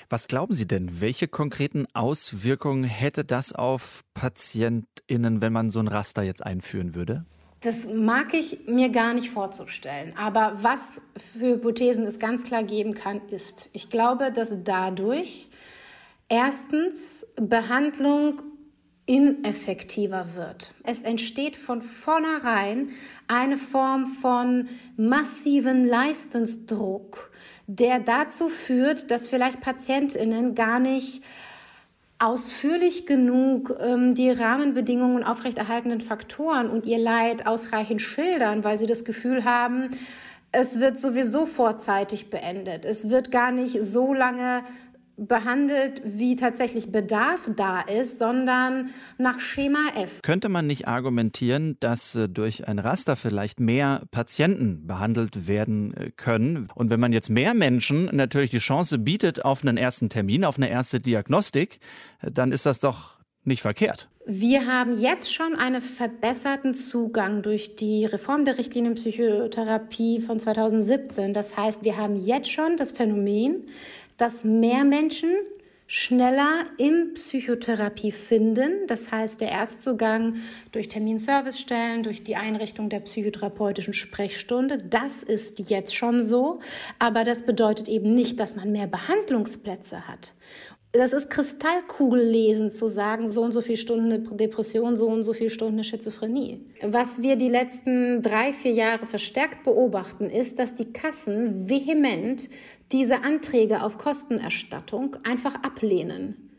Was 0.10 0.28
glauben 0.28 0.54
Sie 0.54 0.68
denn, 0.68 1.02
welche 1.02 1.28
konkreten 1.28 1.88
Auswirkungen 1.94 2.84
hätte 2.84 3.26
das 3.26 3.54
auf 3.54 4.04
PatientInnen, 4.14 5.42
wenn 5.42 5.54
man 5.54 5.72
so 5.72 5.80
ein 5.80 5.88
Raster 5.88 6.22
jetzt 6.22 6.46
einführen 6.46 6.94
würde? 6.94 7.26
Das 7.64 7.88
mag 7.88 8.34
ich 8.34 8.68
mir 8.68 8.90
gar 8.90 9.14
nicht 9.14 9.30
vorzustellen. 9.30 10.14
Aber 10.18 10.58
was 10.62 11.02
für 11.34 11.56
Hypothesen 11.56 12.06
es 12.06 12.20
ganz 12.20 12.44
klar 12.44 12.64
geben 12.64 12.94
kann, 12.94 13.22
ist, 13.30 13.70
ich 13.72 13.90
glaube, 13.90 14.32
dass 14.32 14.64
dadurch 14.64 15.50
erstens 16.28 17.26
Behandlung 17.38 18.42
ineffektiver 19.06 20.36
wird. 20.36 20.74
Es 20.84 21.02
entsteht 21.04 21.56
von 21.56 21.82
vornherein 21.82 22.90
eine 23.28 23.58
Form 23.58 24.08
von 24.08 24.68
massiven 24.98 25.88
Leistungsdruck, 25.88 27.32
der 27.68 28.00
dazu 28.00 28.50
führt, 28.50 29.10
dass 29.12 29.30
vielleicht 29.30 29.62
Patientinnen 29.62 30.56
gar 30.56 30.80
nicht 30.80 31.24
ausführlich 32.24 33.06
genug 33.06 33.76
ähm, 33.82 34.16
die 34.16 34.30
Rahmenbedingungen 34.30 35.24
aufrechterhaltenden 35.24 36.00
Faktoren 36.00 36.70
und 36.70 36.86
ihr 36.86 36.98
Leid 36.98 37.46
ausreichend 37.46 38.02
schildern, 38.02 38.64
weil 38.64 38.80
sie 38.80 38.86
das 38.86 39.04
Gefühl 39.04 39.44
haben, 39.44 39.90
es 40.54 40.80
wird 40.80 41.00
sowieso 41.00 41.46
vorzeitig 41.46 42.30
beendet. 42.30 42.86
Es 42.86 43.10
wird 43.10 43.32
gar 43.32 43.52
nicht 43.52 43.84
so 43.84 44.14
lange 44.14 44.64
behandelt, 45.18 46.02
wie 46.04 46.36
tatsächlich 46.36 46.92
Bedarf 46.92 47.50
da 47.56 47.82
ist, 47.82 48.20
sondern 48.20 48.90
nach 49.18 49.40
Schema 49.40 49.90
F. 49.96 50.22
Könnte 50.22 50.50
man 50.50 50.66
nicht 50.66 50.88
argumentieren, 50.88 51.78
dass 51.80 52.16
äh, 52.16 52.28
durch 52.28 52.68
ein 52.68 52.80
Raster 52.80 53.16
vielleicht 53.16 53.60
mehr 53.60 54.04
Patienten 54.12 54.88
behandelt 54.88 55.48
werden 55.48 55.94
äh, 55.96 56.12
können? 56.12 56.68
Und 56.74 56.90
wenn 56.90 57.00
man 57.00 57.14
jetzt 57.14 57.30
mehr 57.30 57.54
Menschen 57.54 58.10
natürlich 58.12 58.52
die 58.52 58.58
Chance 58.58 58.98
bietet 58.98 59.46
auf 59.46 59.62
einen 59.62 59.78
ersten 59.78 60.10
Termin, 60.10 60.46
auf 60.46 60.58
eine 60.58 60.70
erste 60.70 61.00
Diagnostik, 61.00 61.80
äh, 62.22 62.32
dann 62.32 62.52
ist 62.52 62.66
das 62.66 62.80
doch 62.80 63.18
nicht 63.46 63.62
verkehrt. 63.62 64.10
Wir 64.26 64.68
haben 64.68 64.98
jetzt 64.98 65.34
schon 65.34 65.56
einen 65.56 65.82
verbesserten 65.82 66.74
Zugang 66.74 67.42
durch 67.42 67.76
die 67.76 68.06
Reform 68.06 68.46
der 68.46 68.58
Richtlinienpsychotherapie 68.58 70.22
von 70.22 70.40
2017. 70.40 71.34
Das 71.34 71.58
heißt, 71.58 71.84
wir 71.84 71.98
haben 71.98 72.16
jetzt 72.16 72.50
schon 72.50 72.78
das 72.78 72.94
Phänomen, 72.94 73.66
dass 74.24 74.46
mehr 74.46 74.86
Menschen 74.86 75.32
schneller 75.86 76.64
in 76.78 77.14
Psychotherapie 77.14 78.14
finden. 78.14 78.88
Das 78.88 79.12
heißt, 79.12 79.42
der 79.42 79.50
Erstzugang 79.50 80.36
durch 80.72 80.88
Terminservicestellen, 80.88 82.04
durch 82.04 82.24
die 82.24 82.38
Einrichtung 82.38 82.88
der 82.88 83.02
psychotherapeutischen 83.02 83.94
Sprechstunde, 83.94 84.78
das 84.78 85.24
ist 85.24 85.70
jetzt 85.70 85.94
schon 85.94 86.24
so. 86.24 86.62
Aber 87.00 87.26
das 87.26 87.42
bedeutet 87.42 87.90
eben 87.90 88.16
nicht, 88.16 88.40
dass 88.40 88.56
man 88.56 88.72
mehr 88.72 88.88
Behandlungsplätze 88.88 90.08
hat 90.08 90.32
das 90.94 91.12
ist 91.12 91.32
Kristallkugellesen 91.32 92.70
zu 92.70 92.88
sagen, 92.88 93.28
so 93.28 93.42
und 93.42 93.52
so 93.52 93.62
viele 93.62 93.78
Stunden 93.78 94.12
eine 94.12 94.20
Depression, 94.20 94.96
so 94.96 95.08
und 95.08 95.24
so 95.24 95.34
viele 95.34 95.50
Stunden 95.50 95.74
eine 95.74 95.84
Schizophrenie. 95.84 96.62
Was 96.84 97.24
wir 97.24 97.36
die 97.36 97.50
letzten 97.50 98.22
drei, 98.22 98.54
vier 98.54 98.74
Jahre 98.74 99.08
verstärkt 99.08 99.64
beobachten, 99.64 100.26
ist, 100.26 100.60
dass 100.60 100.76
die 100.76 100.94
Kassen 100.94 101.68
vehement 101.68 102.48
diese 102.92 103.24
Anträge 103.24 103.82
auf 103.82 103.98
Kostenerstattung 103.98 105.18
einfach 105.24 105.56
ablehnen 105.64 106.52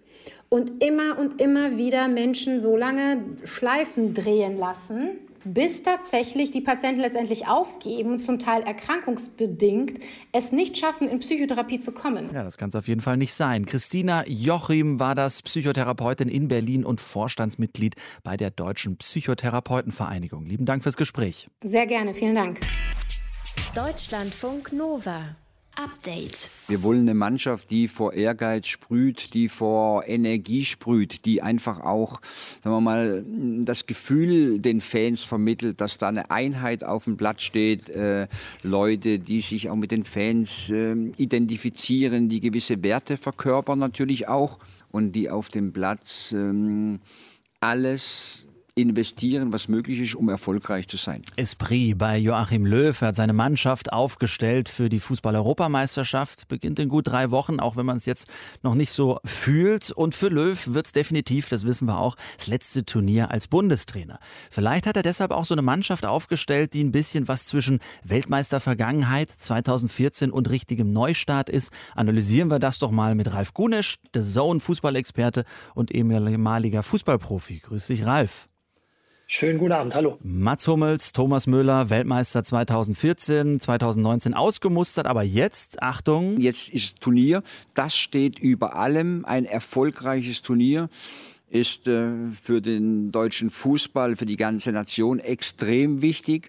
und 0.49 0.83
immer 0.83 1.17
und 1.17 1.41
immer 1.41 1.79
wieder 1.79 2.09
Menschen 2.09 2.59
so 2.59 2.77
lange 2.77 3.23
Schleifen 3.45 4.15
drehen 4.15 4.59
lassen, 4.59 5.11
bis 5.45 5.83
tatsächlich 5.83 6.51
die 6.51 6.61
Patienten 6.61 7.01
letztendlich 7.01 7.47
aufgeben, 7.47 8.21
zum 8.21 8.39
Teil 8.39 8.63
erkrankungsbedingt, 8.63 10.01
es 10.33 10.53
nicht 10.53 10.77
schaffen, 10.77 11.09
in 11.09 11.19
Psychotherapie 11.21 11.79
zu 11.79 11.93
kommen. 11.93 12.31
Ja, 12.33 12.43
das 12.43 12.57
kann 12.57 12.69
es 12.69 12.77
auf 12.77 12.89
jeden 12.89 13.01
Fall 13.01 13.17
nicht 13.17 13.35
sein. 13.35 13.67
Christina 13.67 14.25
Jochim 14.27 14.99
war 14.99 15.15
das 15.15 15.43
Psychotherapeutin 15.43 16.29
in 16.29 16.49
Berlin 16.49 16.85
und 16.85 17.01
Vorstandsmitglied 17.01 17.97
bei 18.23 18.37
der 18.37 18.51
Deutschen 18.51 18.97
Psychotherapeutenvereinigung. 18.97 20.47
Lieben 20.47 20.65
Dank 20.65 20.83
fürs 20.83 20.97
Gespräch. 20.97 21.49
Sehr 21.63 21.87
gerne, 21.87 22.15
vielen 22.15 22.35
Dank. 22.35 22.61
Deutschlandfunk 23.75 24.73
Nova. 24.73 25.37
Update. 25.77 26.49
Wir 26.69 26.83
wollen 26.83 27.01
eine 27.01 27.15
Mannschaft, 27.15 27.71
die 27.71 27.89
vor 27.89 28.13
Ehrgeiz 28.13 28.67
sprüht, 28.67 29.35
die 29.35 29.49
vor 29.49 30.07
Energie 30.07 30.65
sprüht, 30.65 31.25
die 31.25 31.43
einfach 31.43 31.81
auch, 31.81 32.21
sagen 32.63 32.77
wir 32.77 32.81
mal, 32.81 33.25
das 33.63 33.87
Gefühl 33.87 34.59
den 34.59 34.81
Fans 34.81 35.23
vermittelt, 35.25 35.81
dass 35.81 35.99
da 35.99 36.09
eine 36.09 36.31
Einheit 36.31 36.85
auf 36.85 37.05
dem 37.05 37.17
Blatt 37.17 37.43
steht, 37.43 37.89
äh, 37.91 38.29
Leute, 38.63 39.19
die 39.19 39.41
sich 39.41 39.69
auch 39.71 39.77
mit 39.77 39.91
den 39.91 40.05
Fans 40.05 40.71
äh, 40.71 40.95
identifizieren, 41.17 42.29
die 42.29 42.41
gewisse 42.41 42.83
Werte 42.83 43.17
verkörpern 43.17 43.79
natürlich 43.79 44.29
auch 44.29 44.59
und 44.91 45.13
die 45.13 45.29
auf 45.31 45.49
dem 45.49 45.73
Platz 45.73 46.33
äh, 46.33 46.99
alles 47.61 48.44
investieren, 48.77 49.53
was 49.53 49.69
möglich 49.69 50.01
ist, 50.01 50.17
um 50.17 50.29
erfolgreich 50.29 50.89
zu 50.89 50.97
sein. 50.97 51.23
Esprit 51.37 51.97
bei 51.97 52.19
Joachim 52.19 52.67
Löw. 52.67 53.01
Hat 53.01 53.15
seine 53.15 53.33
Mannschaft 53.33 53.93
aufgestellt 53.93 54.69
für 54.69 54.89
die 54.89 54.99
Fußball-Europameisterschaft. 54.99 56.49
Beginnt 56.49 56.79
in 56.81 56.89
gut 56.89 57.07
drei 57.07 57.31
Wochen, 57.31 57.61
auch 57.61 57.77
wenn 57.77 57.87
man 57.87 57.97
es 57.97 58.07
jetzt 58.07 58.29
noch 58.63 58.75
nicht 58.75 58.91
so 58.91 59.21
fühlt. 59.25 59.93
Und 59.93 60.15
für 60.15 60.29
Löw 60.29 60.75
wird 60.75 60.87
es 60.87 60.93
definitiv, 60.93 61.49
das 61.49 61.65
wissen 61.65 61.87
wir 61.87 61.99
auch, 61.99 62.17
das 62.37 62.49
letzte 62.49 62.85
Turnier 62.85 63.31
als 63.31 63.47
Bundestrainer. 63.47 64.19
Vielleicht 64.51 64.87
hat 64.87 64.97
er 64.97 65.03
deshalb 65.05 65.31
auch 65.31 65.45
so 65.45 65.55
eine 65.55 65.63
Mannschaft 65.63 66.05
aufgestellt, 66.05 66.75
die 66.75 66.83
ein 66.83 66.93
bisschen 66.93 67.29
was 67.29 67.45
zwischen 67.45 67.79
Weltmeister-Vergangenheit 68.03 69.31
2014 69.31 70.33
und 70.33 70.51
richtigem 70.51 70.93
Neustart 70.93 71.49
ist. 71.49 71.71
Analysieren 71.95 72.49
wir 72.49 72.59
das 72.59 72.81
doch 72.81 72.91
mal 72.91 73.15
mit 73.15 73.33
Ralf 73.33 73.55
Gunesch, 73.55 73.99
der 74.15 74.23
Zone-Fußballexperte 74.23 75.45
und 75.75 75.93
ehemaliger 75.93 76.83
Fußballprofi. 76.83 77.61
Grüß 77.61 77.87
dich, 77.87 78.05
Ralf. 78.05 78.49
Schönen 79.27 79.59
guten 79.59 79.73
Abend, 79.73 79.95
hallo. 79.95 80.19
Mats 80.23 80.69
Hummels, 80.69 81.13
Thomas 81.13 81.47
Müller, 81.47 81.89
Weltmeister 81.89 82.45
2014, 82.45 83.59
2019 83.59 84.35
ausgemustert, 84.35 85.07
aber 85.07 85.23
jetzt, 85.23 85.83
Achtung. 85.83 86.39
Jetzt 86.39 86.69
ist 86.69 87.01
Turnier, 87.01 87.43
das 87.75 87.97
steht 87.97 88.39
über 88.39 88.77
allem, 88.77 89.25
ein 89.25 89.47
erfolgreiches 89.47 90.43
Turnier 90.43 90.91
ist 91.49 91.87
äh, 91.87 92.11
für 92.33 92.61
den 92.61 93.13
deutschen 93.13 93.49
Fußball, 93.49 94.17
für 94.17 94.27
die 94.27 94.37
ganze 94.37 94.73
Nation 94.73 95.21
extrem 95.21 96.03
wichtig. 96.03 96.49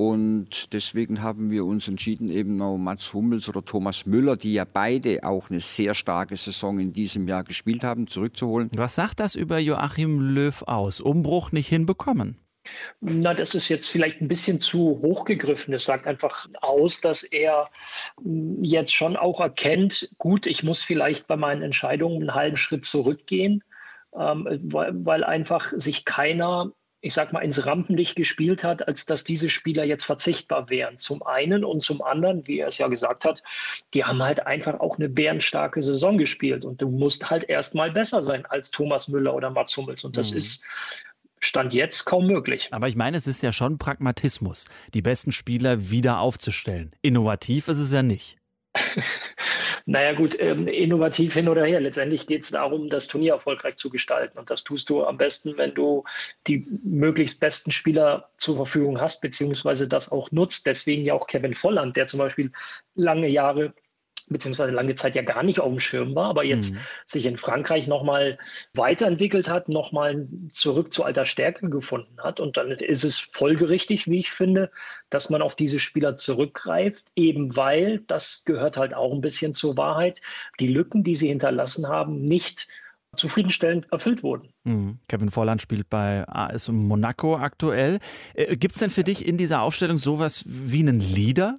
Und 0.00 0.72
deswegen 0.72 1.20
haben 1.20 1.50
wir 1.50 1.66
uns 1.66 1.86
entschieden, 1.86 2.30
eben 2.30 2.56
noch 2.56 2.78
Mats 2.78 3.12
Hummels 3.12 3.50
oder 3.50 3.62
Thomas 3.62 4.06
Müller, 4.06 4.38
die 4.38 4.54
ja 4.54 4.64
beide 4.64 5.24
auch 5.24 5.50
eine 5.50 5.60
sehr 5.60 5.94
starke 5.94 6.38
Saison 6.38 6.78
in 6.78 6.94
diesem 6.94 7.28
Jahr 7.28 7.44
gespielt 7.44 7.84
haben, 7.84 8.06
zurückzuholen. 8.06 8.70
Was 8.74 8.94
sagt 8.94 9.20
das 9.20 9.34
über 9.34 9.58
Joachim 9.58 10.22
Löw 10.22 10.62
aus? 10.62 11.02
Umbruch 11.02 11.52
nicht 11.52 11.68
hinbekommen? 11.68 12.38
Na, 13.02 13.34
das 13.34 13.54
ist 13.54 13.68
jetzt 13.68 13.88
vielleicht 13.90 14.22
ein 14.22 14.28
bisschen 14.28 14.58
zu 14.58 14.98
hochgegriffen. 15.02 15.74
Es 15.74 15.84
sagt 15.84 16.06
einfach 16.06 16.48
aus, 16.62 17.02
dass 17.02 17.22
er 17.22 17.68
hm, 18.22 18.64
jetzt 18.64 18.94
schon 18.94 19.16
auch 19.16 19.38
erkennt, 19.38 20.08
gut, 20.16 20.46
ich 20.46 20.62
muss 20.62 20.82
vielleicht 20.82 21.26
bei 21.26 21.36
meinen 21.36 21.60
Entscheidungen 21.60 22.22
einen 22.22 22.34
halben 22.34 22.56
Schritt 22.56 22.86
zurückgehen, 22.86 23.62
ähm, 24.18 24.48
weil, 24.62 24.92
weil 25.04 25.24
einfach 25.24 25.74
sich 25.76 26.06
keiner 26.06 26.72
ich 27.00 27.14
sag 27.14 27.32
mal, 27.32 27.40
ins 27.40 27.66
Rampenlicht 27.66 28.14
gespielt 28.16 28.62
hat, 28.62 28.86
als 28.86 29.06
dass 29.06 29.24
diese 29.24 29.48
Spieler 29.48 29.84
jetzt 29.84 30.04
verzichtbar 30.04 30.68
wären. 30.68 30.98
Zum 30.98 31.22
einen 31.22 31.64
und 31.64 31.80
zum 31.80 32.02
anderen, 32.02 32.46
wie 32.46 32.58
er 32.58 32.68
es 32.68 32.78
ja 32.78 32.88
gesagt 32.88 33.24
hat, 33.24 33.42
die 33.94 34.04
haben 34.04 34.22
halt 34.22 34.46
einfach 34.46 34.80
auch 34.80 34.98
eine 34.98 35.08
bärenstarke 35.08 35.80
Saison 35.80 36.18
gespielt 36.18 36.64
und 36.64 36.82
du 36.82 36.90
musst 36.90 37.30
halt 37.30 37.44
erstmal 37.44 37.90
besser 37.90 38.22
sein 38.22 38.44
als 38.46 38.70
Thomas 38.70 39.08
Müller 39.08 39.34
oder 39.34 39.50
Mats 39.50 39.76
Hummels 39.76 40.04
und 40.04 40.16
das 40.16 40.30
mhm. 40.30 40.36
ist 40.38 40.64
Stand 41.42 41.72
jetzt 41.72 42.04
kaum 42.04 42.26
möglich. 42.26 42.68
Aber 42.70 42.88
ich 42.88 42.96
meine, 42.96 43.16
es 43.16 43.26
ist 43.26 43.42
ja 43.42 43.52
schon 43.52 43.78
Pragmatismus, 43.78 44.66
die 44.92 45.00
besten 45.00 45.32
Spieler 45.32 45.88
wieder 45.90 46.18
aufzustellen. 46.18 46.94
Innovativ 47.00 47.68
ist 47.68 47.78
es 47.78 47.92
ja 47.92 48.02
nicht. 48.02 48.36
Naja 49.86 50.12
gut, 50.12 50.36
ähm, 50.38 50.68
innovativ 50.68 51.34
hin 51.34 51.48
oder 51.48 51.64
her. 51.64 51.80
Letztendlich 51.80 52.26
geht 52.26 52.42
es 52.42 52.50
darum, 52.50 52.88
das 52.88 53.06
Turnier 53.06 53.34
erfolgreich 53.34 53.76
zu 53.76 53.90
gestalten. 53.90 54.38
Und 54.38 54.50
das 54.50 54.64
tust 54.64 54.90
du 54.90 55.04
am 55.04 55.16
besten, 55.16 55.56
wenn 55.56 55.74
du 55.74 56.04
die 56.46 56.66
möglichst 56.84 57.40
besten 57.40 57.70
Spieler 57.70 58.30
zur 58.36 58.56
Verfügung 58.56 59.00
hast, 59.00 59.20
beziehungsweise 59.20 59.88
das 59.88 60.10
auch 60.12 60.30
nutzt. 60.30 60.66
Deswegen 60.66 61.04
ja 61.04 61.14
auch 61.14 61.26
Kevin 61.26 61.54
Volland, 61.54 61.96
der 61.96 62.06
zum 62.06 62.18
Beispiel 62.18 62.52
lange 62.94 63.28
Jahre 63.28 63.74
beziehungsweise 64.30 64.72
lange 64.72 64.94
Zeit 64.94 65.14
ja 65.14 65.22
gar 65.22 65.42
nicht 65.42 65.60
auf 65.60 65.68
dem 65.68 65.80
Schirm 65.80 66.14
war, 66.14 66.30
aber 66.30 66.44
jetzt 66.44 66.74
mhm. 66.74 66.78
sich 67.04 67.26
in 67.26 67.36
Frankreich 67.36 67.88
nochmal 67.88 68.38
weiterentwickelt 68.74 69.48
hat, 69.48 69.68
nochmal 69.68 70.28
zurück 70.52 70.92
zu 70.92 71.04
alter 71.04 71.24
Stärke 71.24 71.68
gefunden 71.68 72.16
hat. 72.22 72.40
Und 72.40 72.56
dann 72.56 72.70
ist 72.70 73.04
es 73.04 73.18
folgerichtig, 73.18 74.08
wie 74.08 74.20
ich 74.20 74.30
finde, 74.30 74.70
dass 75.10 75.30
man 75.30 75.42
auf 75.42 75.56
diese 75.56 75.80
Spieler 75.80 76.16
zurückgreift, 76.16 77.10
eben 77.16 77.56
weil, 77.56 77.98
das 78.06 78.44
gehört 78.44 78.76
halt 78.76 78.94
auch 78.94 79.12
ein 79.12 79.20
bisschen 79.20 79.52
zur 79.52 79.76
Wahrheit, 79.76 80.20
die 80.60 80.68
Lücken, 80.68 81.02
die 81.02 81.16
sie 81.16 81.28
hinterlassen 81.28 81.88
haben, 81.88 82.22
nicht 82.22 82.68
zufriedenstellend 83.16 83.90
erfüllt 83.90 84.22
wurden. 84.22 84.52
Mhm. 84.64 84.98
Kevin 85.08 85.30
Volland 85.30 85.60
spielt 85.60 85.90
bei 85.90 86.24
AS 86.28 86.68
Monaco 86.68 87.36
aktuell. 87.36 87.98
Äh, 88.34 88.56
Gibt 88.56 88.74
es 88.74 88.78
denn 88.78 88.90
für 88.90 89.02
dich 89.02 89.26
in 89.26 89.36
dieser 89.36 89.62
Aufstellung 89.62 89.96
sowas 89.96 90.44
wie 90.46 90.80
einen 90.80 91.00
Leader? 91.00 91.58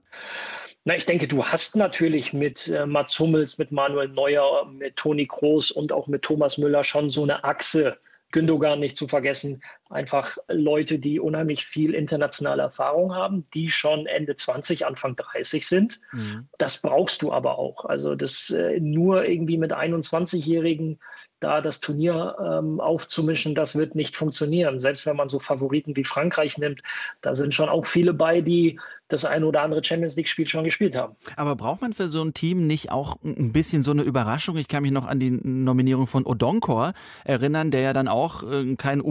Na, 0.83 0.95
ich 0.95 1.05
denke, 1.05 1.27
du 1.27 1.43
hast 1.43 1.75
natürlich 1.75 2.33
mit 2.33 2.67
äh, 2.67 2.87
Mats 2.87 3.19
Hummels, 3.19 3.59
mit 3.59 3.71
Manuel 3.71 4.07
Neuer, 4.07 4.65
mit 4.65 4.95
Toni 4.95 5.27
Kroos 5.27 5.69
und 5.69 5.91
auch 5.91 6.07
mit 6.07 6.23
Thomas 6.23 6.57
Müller 6.57 6.83
schon 6.83 7.07
so 7.07 7.23
eine 7.23 7.43
Achse. 7.43 7.97
Gündogan 8.31 8.79
nicht 8.79 8.97
zu 8.97 9.07
vergessen, 9.07 9.61
einfach 9.91 10.37
Leute, 10.47 10.99
die 10.99 11.19
unheimlich 11.19 11.65
viel 11.65 11.93
internationale 11.93 12.63
Erfahrung 12.63 13.13
haben, 13.13 13.45
die 13.53 13.69
schon 13.69 14.07
Ende 14.07 14.35
20, 14.35 14.85
Anfang 14.85 15.15
30 15.15 15.67
sind. 15.67 16.01
Mhm. 16.11 16.47
Das 16.57 16.81
brauchst 16.81 17.21
du 17.21 17.31
aber 17.31 17.57
auch. 17.57 17.85
Also 17.85 18.15
das 18.15 18.49
äh, 18.49 18.79
nur 18.79 19.25
irgendwie 19.25 19.57
mit 19.57 19.73
21-Jährigen 19.73 20.99
da 21.41 21.59
das 21.59 21.81
Turnier 21.81 22.35
ähm, 22.39 22.79
aufzumischen, 22.79 23.55
das 23.55 23.75
wird 23.75 23.95
nicht 23.95 24.15
funktionieren. 24.15 24.79
Selbst 24.79 25.05
wenn 25.07 25.15
man 25.15 25.27
so 25.27 25.39
Favoriten 25.39 25.95
wie 25.95 26.03
Frankreich 26.03 26.57
nimmt, 26.59 26.81
da 27.21 27.35
sind 27.35 27.53
schon 27.53 27.67
auch 27.67 27.87
viele 27.87 28.13
bei, 28.13 28.41
die 28.41 28.79
das 29.07 29.25
ein 29.25 29.43
oder 29.43 29.63
andere 29.63 29.83
Champions 29.83 30.15
League-Spiel 30.15 30.47
schon 30.47 30.63
gespielt 30.63 30.95
haben. 30.95 31.15
Aber 31.35 31.55
braucht 31.55 31.81
man 31.81 31.93
für 31.93 32.07
so 32.07 32.23
ein 32.23 32.33
Team 32.33 32.67
nicht 32.67 32.91
auch 32.91 33.17
ein 33.23 33.51
bisschen 33.51 33.81
so 33.81 33.91
eine 33.91 34.03
Überraschung? 34.03 34.55
Ich 34.57 34.67
kann 34.67 34.83
mich 34.83 34.91
noch 34.91 35.07
an 35.07 35.19
die 35.19 35.31
Nominierung 35.31 36.05
von 36.05 36.25
Odonkor 36.25 36.93
erinnern, 37.25 37.71
der 37.71 37.81
ja 37.81 37.93
dann 37.93 38.07
auch 38.07 38.43
äh, 38.43 38.75
kein 38.75 39.01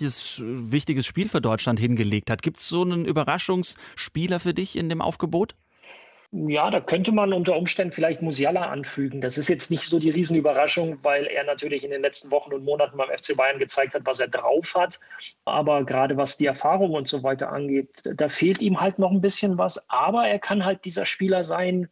unwesentliches, 0.00 0.42
wichtiges 0.72 1.06
Spiel 1.06 1.28
für 1.28 1.40
Deutschland 1.40 1.78
hingelegt 1.78 2.30
hat. 2.30 2.42
Gibt 2.42 2.58
es 2.58 2.68
so 2.68 2.82
einen 2.82 3.04
Überraschungsspieler 3.04 4.40
für 4.40 4.54
dich 4.54 4.76
in 4.76 4.88
dem 4.88 5.02
Aufgebot? 5.02 5.54
Ja, 6.32 6.70
da 6.70 6.80
könnte 6.80 7.10
man 7.10 7.32
unter 7.32 7.56
Umständen 7.56 7.92
vielleicht 7.92 8.22
Musiala 8.22 8.70
anfügen. 8.70 9.20
Das 9.20 9.36
ist 9.36 9.48
jetzt 9.48 9.68
nicht 9.68 9.82
so 9.82 9.98
die 9.98 10.10
Riesenüberraschung, 10.10 10.98
weil 11.02 11.26
er 11.26 11.42
natürlich 11.42 11.84
in 11.84 11.90
den 11.90 12.02
letzten 12.02 12.30
Wochen 12.30 12.54
und 12.54 12.64
Monaten 12.64 12.96
beim 12.96 13.08
FC 13.08 13.36
Bayern 13.36 13.58
gezeigt 13.58 13.94
hat, 13.94 14.02
was 14.04 14.20
er 14.20 14.28
drauf 14.28 14.76
hat. 14.76 15.00
Aber 15.44 15.84
gerade 15.84 16.16
was 16.16 16.36
die 16.36 16.46
Erfahrung 16.46 16.92
und 16.92 17.08
so 17.08 17.24
weiter 17.24 17.50
angeht, 17.50 18.02
da 18.14 18.28
fehlt 18.28 18.62
ihm 18.62 18.80
halt 18.80 19.00
noch 19.00 19.10
ein 19.10 19.20
bisschen 19.20 19.58
was. 19.58 19.90
Aber 19.90 20.28
er 20.28 20.38
kann 20.38 20.64
halt 20.64 20.84
dieser 20.84 21.04
Spieler 21.04 21.42
sein, 21.42 21.88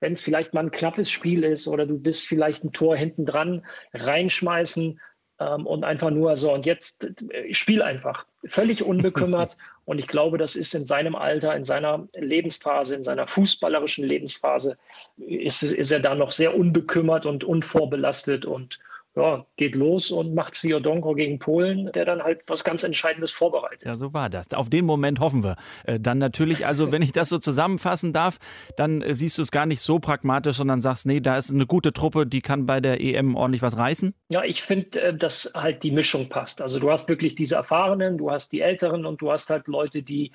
wenn 0.00 0.12
es 0.12 0.20
vielleicht 0.20 0.52
mal 0.52 0.64
ein 0.64 0.70
knappes 0.70 1.10
Spiel 1.10 1.42
ist 1.42 1.66
oder 1.66 1.86
du 1.86 1.98
bist 1.98 2.26
vielleicht 2.26 2.64
ein 2.64 2.72
Tor 2.72 2.94
hinten 2.94 3.24
dran, 3.24 3.64
reinschmeißen 3.94 5.00
ähm, 5.40 5.66
und 5.66 5.84
einfach 5.84 6.10
nur 6.10 6.36
so 6.36 6.52
und 6.52 6.66
jetzt 6.66 7.08
äh, 7.30 7.52
spiel 7.52 7.82
einfach. 7.82 8.24
Völlig 8.44 8.82
unbekümmert. 8.82 9.56
und 9.84 9.98
ich 9.98 10.08
glaube, 10.08 10.38
das 10.38 10.56
ist 10.56 10.74
in 10.74 10.84
seinem 10.84 11.14
Alter, 11.14 11.54
in 11.54 11.64
seiner 11.64 12.06
Lebensphase, 12.14 12.94
in 12.94 13.04
seiner 13.04 13.26
fußballerischen 13.26 14.04
Lebensphase, 14.04 14.76
ist, 15.16 15.62
ist 15.62 15.92
er 15.92 16.00
da 16.00 16.14
noch 16.14 16.30
sehr 16.30 16.56
unbekümmert 16.56 17.26
und 17.26 17.44
unvorbelastet 17.44 18.44
und 18.44 18.78
ja, 19.18 19.44
geht 19.56 19.74
los 19.74 20.10
und 20.10 20.34
macht 20.34 20.54
Swiodonko 20.54 21.14
gegen 21.14 21.40
Polen, 21.40 21.90
der 21.92 22.04
dann 22.04 22.22
halt 22.22 22.42
was 22.46 22.62
ganz 22.62 22.84
Entscheidendes 22.84 23.32
vorbereitet. 23.32 23.84
Ja, 23.84 23.94
so 23.94 24.14
war 24.14 24.30
das. 24.30 24.52
Auf 24.54 24.70
den 24.70 24.84
Moment 24.84 25.18
hoffen 25.18 25.42
wir. 25.42 25.56
Äh, 25.84 25.98
dann 25.98 26.18
natürlich, 26.18 26.66
also 26.66 26.92
wenn 26.92 27.02
ich 27.02 27.10
das 27.10 27.28
so 27.28 27.38
zusammenfassen 27.38 28.12
darf, 28.12 28.38
dann 28.76 29.02
äh, 29.02 29.14
siehst 29.14 29.36
du 29.36 29.42
es 29.42 29.50
gar 29.50 29.66
nicht 29.66 29.80
so 29.80 29.98
pragmatisch, 29.98 30.56
sondern 30.56 30.80
sagst, 30.80 31.06
nee, 31.06 31.20
da 31.20 31.36
ist 31.36 31.50
eine 31.50 31.66
gute 31.66 31.92
Truppe, 31.92 32.26
die 32.26 32.40
kann 32.40 32.66
bei 32.66 32.80
der 32.80 33.00
EM 33.00 33.34
ordentlich 33.34 33.62
was 33.62 33.76
reißen. 33.76 34.14
Ja, 34.30 34.44
ich 34.44 34.62
finde, 34.62 35.02
äh, 35.02 35.14
dass 35.16 35.52
halt 35.54 35.82
die 35.82 35.90
Mischung 35.90 36.28
passt. 36.28 36.62
Also 36.62 36.78
du 36.78 36.90
hast 36.90 37.08
wirklich 37.08 37.34
diese 37.34 37.56
Erfahrenen, 37.56 38.18
du 38.18 38.30
hast 38.30 38.52
die 38.52 38.60
Älteren 38.60 39.04
und 39.04 39.20
du 39.20 39.32
hast 39.32 39.50
halt 39.50 39.66
Leute, 39.66 40.02
die 40.02 40.32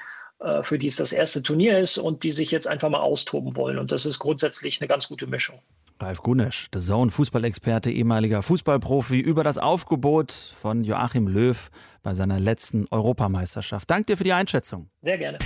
für 0.62 0.78
die 0.78 0.88
es 0.88 0.98
das 0.98 1.14
erste 1.14 1.42
Turnier 1.42 1.80
ist 1.80 1.98
und 1.98 2.24
die 2.24 2.32
sich 2.32 2.52
jetzt 2.52 2.68
einfach 2.68 2.90
mal 2.90 3.00
austoben 3.00 3.56
wollen. 3.56 3.78
Und 3.78 3.94
das 3.94 4.06
ist 4.06 4.20
grundsätzlich 4.20 4.82
eine 4.82 4.90
ganz 4.90 5.08
gute 5.08 5.26
Mischung. 5.26 5.62
Ralf 6.00 6.22
Gunesch, 6.22 6.68
The 6.74 6.80
Zone 6.80 7.12
Fußballexperte, 7.12 7.92
ehemaliger 7.92 8.42
Fußballprofi, 8.42 9.20
über 9.20 9.44
das 9.44 9.58
Aufgebot 9.58 10.32
von 10.32 10.84
Joachim 10.84 11.28
Löw 11.28 11.70
bei 12.02 12.14
seiner 12.14 12.40
letzten 12.40 12.88
Europameisterschaft. 12.92 13.90
Dank 13.90 14.08
dir 14.08 14.18
für 14.18 14.24
die 14.24 14.34
Einschätzung. 14.34 14.90
Sehr 15.02 15.18
gerne. 15.18 15.38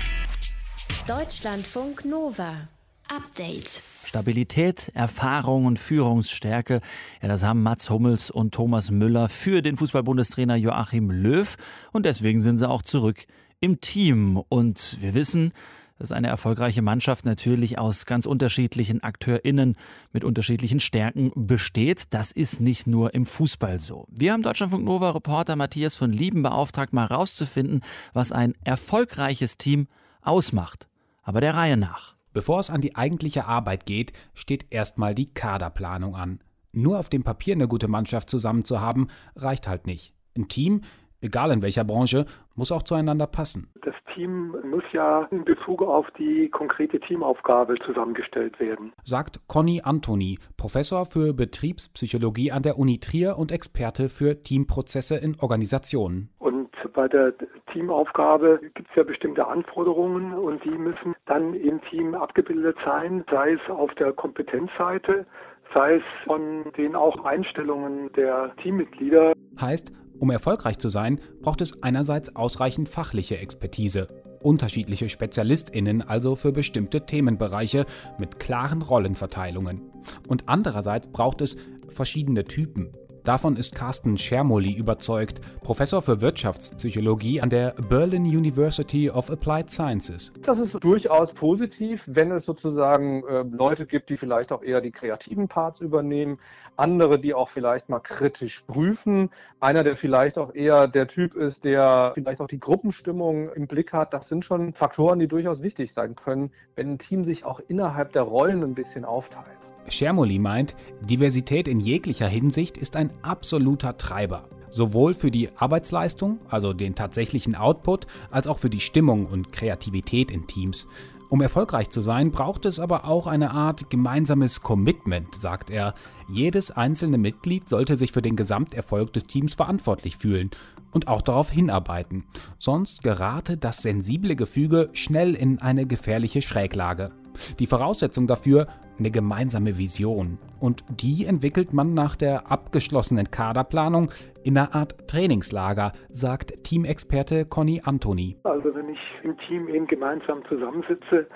Deutschlandfunk 1.08 2.06
Nova. 2.06 2.68
Update. 3.10 3.82
Stabilität, 4.04 4.92
Erfahrung 4.94 5.66
und 5.66 5.80
Führungsstärke, 5.80 6.82
ja, 7.22 7.28
das 7.28 7.44
haben 7.44 7.64
Mats 7.64 7.90
Hummels 7.90 8.32
und 8.32 8.54
Thomas 8.54 8.92
Müller 8.92 9.30
für 9.30 9.62
den 9.62 9.78
Fußballbundestrainer 9.78 10.56
Joachim 10.56 11.12
Löw 11.12 11.56
und 11.94 12.06
deswegen 12.06 12.42
sind 12.42 12.58
sie 12.58 12.70
auch 12.70 12.82
zurück 12.82 13.26
im 13.60 13.82
Team. 13.82 14.42
Und 14.50 14.98
wir 15.02 15.14
wissen, 15.14 15.54
dass 16.00 16.12
eine 16.12 16.28
erfolgreiche 16.28 16.82
Mannschaft 16.82 17.26
natürlich 17.26 17.80
aus 17.80 18.06
ganz 18.06 18.26
unterschiedlichen 18.26 19.04
AkteurInnen 19.04 19.76
mit 20.12 20.24
unterschiedlichen 20.24 20.80
Stärken 20.80 21.32
besteht. 21.36 22.14
Das 22.14 22.32
ist 22.32 22.62
nicht 22.62 22.88
nur 22.88 23.14
im 23.14 23.26
Fußball 23.26 23.80
so. 23.80 24.08
Wir 24.10 24.34
haben 24.34 24.44
Deutschlandfunk 24.44 24.84
Nova 24.86 25.12
Reporter 25.12 25.56
Matthias 25.56 25.96
von 25.96 26.12
Lieben 26.12 26.44
beauftragt, 26.44 26.94
mal 26.94 27.06
rauszufinden, 27.06 27.82
was 28.14 28.32
ein 28.32 28.54
erfolgreiches 28.64 29.58
Team 29.58 29.88
ausmacht. 30.22 30.88
Aber 31.24 31.42
der 31.42 31.56
Reihe 31.56 31.78
nach. 31.78 32.16
Bevor 32.34 32.60
es 32.60 32.70
an 32.70 32.82
die 32.82 32.96
eigentliche 32.96 33.46
Arbeit 33.46 33.86
geht, 33.86 34.14
steht 34.34 34.68
erstmal 34.70 35.16
die 35.16 35.26
Kaderplanung 35.26 36.16
an. 36.16 36.40
Nur 36.72 37.00
auf 37.00 37.10
dem 37.10 37.24
Papier 37.24 37.56
eine 37.56 37.68
gute 37.68 37.88
Mannschaft 37.88 38.30
zusammen 38.30 38.64
zu 38.64 38.80
haben, 38.80 39.08
reicht 39.36 39.68
halt 39.68 39.88
nicht. 39.88 40.14
Ein 40.38 40.48
Team, 40.48 40.82
egal 41.22 41.52
in 41.52 41.62
welcher 41.62 41.84
Branche, 41.84 42.26
muss 42.56 42.72
auch 42.72 42.84
zueinander 42.84 43.28
passen. 43.28 43.70
Das 43.84 43.96
Team 44.14 44.56
muss 44.64 44.84
ja 44.94 45.28
in 45.32 45.46
Bezug 45.46 45.82
auf 45.82 46.08
die 46.18 46.50
konkrete 46.50 47.00
Teamaufgabe 47.00 47.76
zusammengestellt 47.86 48.60
werden. 48.60 48.92
Sagt 49.04 49.40
Conny 49.48 49.82
Antoni, 49.84 50.40
Professor 50.58 51.06
für 51.06 51.34
Betriebspsychologie 51.34 52.52
an 52.52 52.64
der 52.64 52.80
Uni 52.80 53.00
Trier 53.00 53.38
und 53.38 53.52
Experte 53.52 54.10
für 54.10 54.42
Teamprozesse 54.42 55.18
in 55.18 55.38
Organisationen. 55.40 56.30
Und 56.40 56.70
bei 56.94 57.08
der 57.08 57.34
Teamaufgabe 57.72 58.60
gibt 58.74 58.90
es 58.90 58.96
ja 58.96 59.04
bestimmte 59.04 59.48
Anforderungen 59.48 60.34
und 60.34 60.64
die 60.64 60.78
müssen 60.78 61.16
dann 61.28 61.54
im 61.54 61.80
Team 61.90 62.16
abgebildet 62.16 62.76
sein, 62.84 63.24
sei 63.30 63.54
es 63.54 63.70
auf 63.70 63.94
der 63.96 64.14
Kompetenzseite, 64.14 65.28
sei 65.74 65.98
es 65.98 66.04
von 66.26 66.72
den 66.76 66.96
auch 66.96 67.24
Einstellungen 67.24 68.12
der 68.14 68.56
Teammitglieder. 68.64 69.34
Heißt, 69.62 69.94
um 70.20 70.30
erfolgreich 70.30 70.78
zu 70.78 70.90
sein, 70.90 71.20
braucht 71.42 71.62
es 71.62 71.84
einerseits 71.84 72.36
ausreichend 72.36 72.90
fachliche 72.90 73.38
Expertise, 73.38 74.08
unterschiedliche 74.42 75.10
Spezialistinnen 75.10 76.02
also 76.02 76.36
für 76.36 76.52
bestimmte 76.52 77.06
Themenbereiche 77.06 77.86
mit 78.18 78.40
klaren 78.40 78.82
Rollenverteilungen. 78.82 79.82
Und 80.28 80.44
andererseits 80.48 81.08
braucht 81.08 81.42
es 81.42 81.58
verschiedene 81.90 82.46
Typen, 82.46 82.94
Davon 83.28 83.58
ist 83.58 83.76
Carsten 83.76 84.18
Schermoli 84.18 84.72
überzeugt, 84.72 85.42
Professor 85.60 86.02
für 86.02 86.22
Wirtschaftspsychologie 86.22 87.42
an 87.42 87.50
der 87.50 87.72
Berlin 87.90 88.24
University 88.24 89.10
of 89.10 89.30
Applied 89.30 89.70
Sciences. 89.70 90.32
Das 90.44 90.60
ist 90.60 90.82
durchaus 90.82 91.34
positiv, 91.34 92.06
wenn 92.08 92.32
es 92.32 92.46
sozusagen 92.46 93.26
äh, 93.28 93.44
Leute 93.52 93.86
gibt, 93.86 94.10
die 94.10 94.16
vielleicht 94.16 94.54
auch 94.54 94.64
eher 94.64 94.80
die 94.80 94.92
kreativen 94.92 95.50
Parts 95.50 95.82
übernehmen, 95.82 96.40
andere, 96.78 97.20
die 97.20 97.34
auch 97.34 97.50
vielleicht 97.50 97.90
mal 97.90 98.00
kritisch 98.00 98.64
prüfen, 98.66 99.30
einer, 99.60 99.84
der 99.84 99.98
vielleicht 99.98 100.38
auch 100.38 100.56
eher 100.56 100.88
der 100.88 101.08
Typ 101.08 101.36
ist, 101.36 101.66
der 101.66 102.14
vielleicht 102.14 102.40
auch 102.40 102.48
die 102.48 102.62
Gruppenstimmung 102.62 103.52
im 103.52 103.68
Blick 103.68 103.92
hat. 103.92 104.14
Das 104.14 104.30
sind 104.30 104.46
schon 104.46 104.72
Faktoren, 104.72 105.20
die 105.20 105.28
durchaus 105.28 105.62
wichtig 105.62 105.92
sein 105.92 106.16
können, 106.16 106.52
wenn 106.78 106.94
ein 106.94 106.98
Team 106.98 107.26
sich 107.26 107.44
auch 107.44 107.60
innerhalb 107.68 108.14
der 108.14 108.22
Rollen 108.22 108.64
ein 108.64 108.74
bisschen 108.74 109.04
aufteilt. 109.04 109.58
Schermoli 109.90 110.40
meint, 110.40 110.76
Diversität 111.02 111.68
in 111.68 111.80
jeglicher 111.80 112.28
Hinsicht 112.28 112.78
ist 112.78 112.96
ein 112.96 113.12
absoluter 113.22 113.98
Treiber. 113.98 114.50
Sowohl 114.70 115.14
für 115.14 115.32
die 115.32 115.50
Arbeitsleistung, 115.56 116.40
also 116.50 116.74
den 116.74 116.96
tatsächlichen 116.96 117.56
Output, 117.56 118.06
als 118.32 118.48
auch 118.48 118.60
für 118.60 118.70
die 118.70 118.80
Stimmung 118.80 119.26
und 119.26 119.52
Kreativität 119.52 120.30
in 120.30 120.46
Teams. 120.48 120.88
Um 121.30 121.42
erfolgreich 121.42 121.90
zu 121.90 122.02
sein, 122.02 122.32
braucht 122.32 122.66
es 122.66 122.80
aber 122.80 123.06
auch 123.06 123.28
eine 123.28 123.52
Art 123.52 123.90
gemeinsames 123.90 124.62
Commitment, 124.62 125.42
sagt 125.42 125.70
er. 125.70 125.94
Jedes 126.30 126.72
einzelne 126.72 127.18
Mitglied 127.18 127.68
sollte 127.68 127.98
sich 127.98 128.14
für 128.14 128.22
den 128.22 128.38
Gesamterfolg 128.38 129.12
des 129.12 129.26
Teams 129.26 129.56
verantwortlich 129.56 130.18
fühlen 130.18 130.52
und 130.92 131.10
auch 131.10 131.22
darauf 131.22 131.50
hinarbeiten. 131.50 132.24
Sonst 132.58 133.04
gerate 133.04 133.58
das 133.58 133.82
sensible 133.82 134.38
Gefüge 134.38 134.90
schnell 134.94 135.34
in 135.36 135.60
eine 135.60 135.86
gefährliche 135.86 136.42
Schräglage. 136.42 137.12
Die 137.60 137.68
Voraussetzung 137.68 138.26
dafür 138.26 138.68
eine 139.00 139.12
gemeinsame 139.12 139.78
Vision. 139.78 140.38
Und 140.60 140.84
die 140.90 141.26
entwickelt 141.26 141.74
man 141.74 141.94
nach 141.94 142.16
der 142.16 142.52
abgeschlossenen 142.52 143.30
Kaderplanung 143.32 144.12
in 144.44 144.58
einer 144.58 144.74
Art 144.74 145.08
Trainingslager, 145.08 145.92
sagt 146.10 146.64
Teamexperte 146.64 147.46
Conny 147.46 147.82
Antoni. 147.84 148.38
Also 148.44 148.74
wenn 148.74 148.90
ich 148.90 149.00
im 149.24 149.38
Team 149.40 149.68
eben 149.68 149.88
gemeinsam 149.88 150.44
zusammensitze 150.48 151.28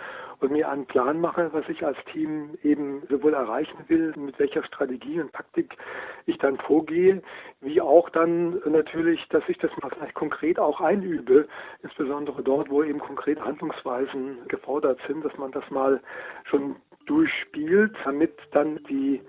und 0.42 0.52
mir 0.52 0.70
einen 0.70 0.86
Plan 0.88 1.22
mache, 1.22 1.50
was 1.54 1.68
ich 1.70 1.86
als 1.86 1.98
Team 2.12 2.58
eben 2.64 3.04
sowohl 3.10 3.34
erreichen 3.34 3.78
will, 3.88 4.14
mit 4.18 4.38
welcher 4.40 4.64
Strategie 4.64 5.22
und 5.22 5.32
Taktik 5.34 5.78
ich 6.26 6.38
dann 6.40 6.58
vorgehe, 6.58 7.22
wie 7.62 7.80
auch 7.80 8.10
dann 8.10 8.60
natürlich, 8.66 9.24
dass 9.30 9.44
ich 9.48 9.58
das 9.60 9.72
mal 9.82 9.90
vielleicht 9.90 10.16
konkret 10.16 10.60
auch 10.60 10.82
einübe, 10.82 11.48
insbesondere 11.84 12.42
dort, 12.42 12.70
wo 12.70 12.84
eben 12.84 13.00
konkret 13.00 13.40
Handlungsweisen 13.40 14.38
gefordert 14.48 15.00
sind, 15.08 15.24
dass 15.24 15.38
man 15.38 15.52
das 15.52 15.70
mal 15.70 16.02
schon 16.46 16.76
durchspielt, 17.06 17.92
damit 18.06 18.34
dann 18.52 18.80
die 18.90 19.22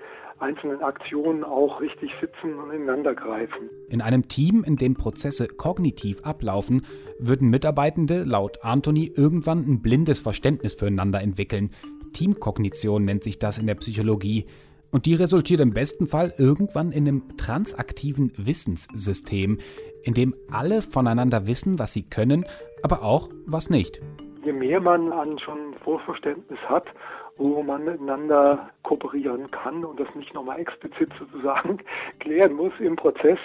einzelnen 0.42 0.82
Aktionen 0.82 1.44
auch 1.44 1.80
richtig 1.80 2.10
sitzen 2.20 2.58
und 2.58 2.72
ineinander 2.72 3.14
greifen. 3.14 3.70
In 3.88 4.02
einem 4.02 4.28
Team, 4.28 4.64
in 4.64 4.76
dem 4.76 4.94
Prozesse 4.94 5.46
kognitiv 5.46 6.20
ablaufen, 6.22 6.82
würden 7.18 7.48
Mitarbeitende 7.48 8.24
laut 8.24 8.58
Anthony 8.64 9.12
irgendwann 9.14 9.60
ein 9.60 9.80
blindes 9.80 10.20
Verständnis 10.20 10.74
füreinander 10.74 11.22
entwickeln. 11.22 11.70
Teamkognition 12.12 13.04
nennt 13.04 13.24
sich 13.24 13.38
das 13.38 13.58
in 13.58 13.66
der 13.66 13.76
Psychologie. 13.76 14.46
Und 14.90 15.06
die 15.06 15.14
resultiert 15.14 15.60
im 15.60 15.72
besten 15.72 16.06
Fall 16.06 16.34
irgendwann 16.36 16.92
in 16.92 17.08
einem 17.08 17.36
transaktiven 17.38 18.32
Wissenssystem, 18.36 19.58
in 20.02 20.12
dem 20.12 20.34
alle 20.50 20.82
voneinander 20.82 21.46
wissen, 21.46 21.78
was 21.78 21.94
sie 21.94 22.02
können, 22.02 22.44
aber 22.82 23.02
auch 23.02 23.30
was 23.46 23.70
nicht. 23.70 24.02
Je 24.44 24.52
mehr 24.52 24.80
man 24.80 25.12
an 25.12 25.38
schon 25.38 25.74
Vorverständnis 25.84 26.58
hat 26.68 26.86
wo 27.38 27.62
man 27.62 27.84
miteinander 27.84 28.70
kooperieren 28.82 29.50
kann 29.50 29.84
und 29.84 29.98
das 29.98 30.08
nicht 30.14 30.34
nochmal 30.34 30.60
explizit 30.60 31.10
sozusagen 31.18 31.78
klären 32.20 32.54
muss 32.54 32.72
im 32.78 32.96
Prozess, 32.96 33.38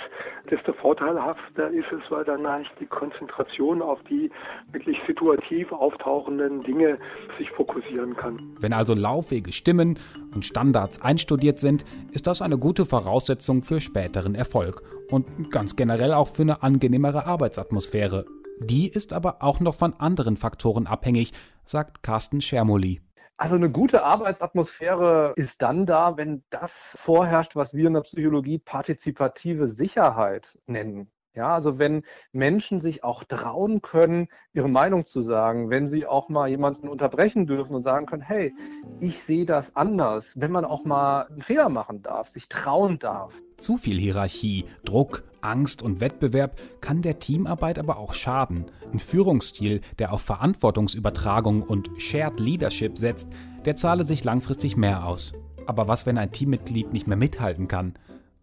desto 0.50 0.74
vorteilhafter 0.74 1.70
ist 1.70 1.92
es, 1.92 2.12
weil 2.12 2.26
dann 2.26 2.46
eigentlich 2.46 2.72
die 2.80 2.86
Konzentration 2.86 3.82
auf 3.82 4.00
die 4.10 4.30
wirklich 4.72 4.98
situativ 5.08 5.72
auftauchenden 5.72 6.64
Dinge 6.64 6.98
sich 7.38 7.50
fokussieren 7.52 8.16
kann. 8.16 8.56
Wenn 8.60 8.74
also 8.74 8.94
Laufwege 8.94 9.52
stimmen 9.52 9.98
und 10.34 10.46
Standards 10.46 11.02
einstudiert 11.02 11.60
sind, 11.60 11.86
ist 12.12 12.28
das 12.28 12.42
eine 12.42 12.58
gute 12.58 12.86
Voraussetzung 12.86 13.64
für 13.64 13.80
späteren 13.80 14.36
Erfolg 14.36 14.82
und 15.10 15.52
ganz 15.52 15.76
generell 15.76 16.14
auch 16.14 16.28
für 16.28 16.42
eine 16.42 16.62
angenehmere 16.62 17.26
Arbeitsatmosphäre. 17.26 18.26
Die 18.60 18.88
ist 18.88 19.13
aber 19.13 19.43
auch 19.43 19.60
noch 19.60 19.76
von 19.76 19.93
anderen 19.93 20.36
Faktoren 20.36 20.88
abhängig, 20.88 21.34
sagt 21.65 22.02
Carsten 22.02 22.41
Schermoli. 22.41 23.02
Also 23.38 23.56
eine 23.56 23.70
gute 23.70 24.04
Arbeitsatmosphäre 24.04 25.34
ist 25.36 25.62
dann 25.62 25.86
da, 25.86 26.17
wenn 26.17 26.43
das 26.50 26.98
vorherrscht, 27.00 27.56
was 27.56 27.76
wir 27.76 27.88
in 27.88 27.93
der 27.93 28.02
Psychologie 28.02 28.58
partizipative 28.58 29.67
Sicherheit 29.67 30.58
nennen. 30.65 31.12
Ja, 31.38 31.54
also 31.54 31.78
wenn 31.78 32.02
Menschen 32.32 32.80
sich 32.80 33.04
auch 33.04 33.23
trauen 33.23 33.84
können, 33.84 34.28
ihre 34.54 34.67
Meinung 34.67 35.06
zu 35.06 35.21
sagen, 35.21 35.69
wenn 35.69 35.88
sie 35.88 36.08
auch 36.08 36.30
mal 36.30 36.50
jemanden 36.50 36.89
unterbrechen 36.89 37.45
dürfen 37.45 37.76
und 37.76 37.84
sagen 37.84 38.08
können, 38.08 38.23
hey, 38.23 38.56
ich 39.00 39.21
sehe 39.21 39.45
das 39.45 39.76
anders, 39.76 40.34
wenn 40.36 40.52
man 40.52 40.65
auch 40.65 40.84
mal 40.84 41.28
einen 41.28 41.43
Fehler 41.43 41.69
machen 41.69 42.02
darf, 42.02 42.30
sich 42.30 42.50
trauen 42.50 42.97
darf. 42.97 43.39
Zu 43.58 43.78
viel 43.78 44.00
Hierarchie, 44.00 44.65
Druck, 44.84 45.26
Angst 45.41 45.84
und 45.84 46.02
Wettbewerb 46.02 46.60
kann 46.82 47.04
der 47.04 47.19
Teamarbeit 47.19 47.78
aber 47.78 48.00
auch 48.00 48.15
schaden. 48.15 48.65
Ein 48.91 48.97
Führungsstil, 48.97 49.82
der 50.00 50.13
auf 50.13 50.21
Verantwortungsübertragung 50.21 51.62
und 51.62 51.91
Shared 52.02 52.39
Leadership 52.39 52.97
setzt, 52.97 53.30
der 53.65 53.76
zahle 53.76 54.06
sich 54.06 54.23
langfristig 54.23 54.76
mehr 54.76 55.06
aus. 55.06 55.34
Aber 55.67 55.88
was, 55.88 56.08
wenn 56.08 56.17
ein 56.17 56.32
Teammitglied 56.32 56.93
nicht 56.93 57.06
mehr 57.06 57.17
mithalten 57.17 57.67
kann? 57.67 57.93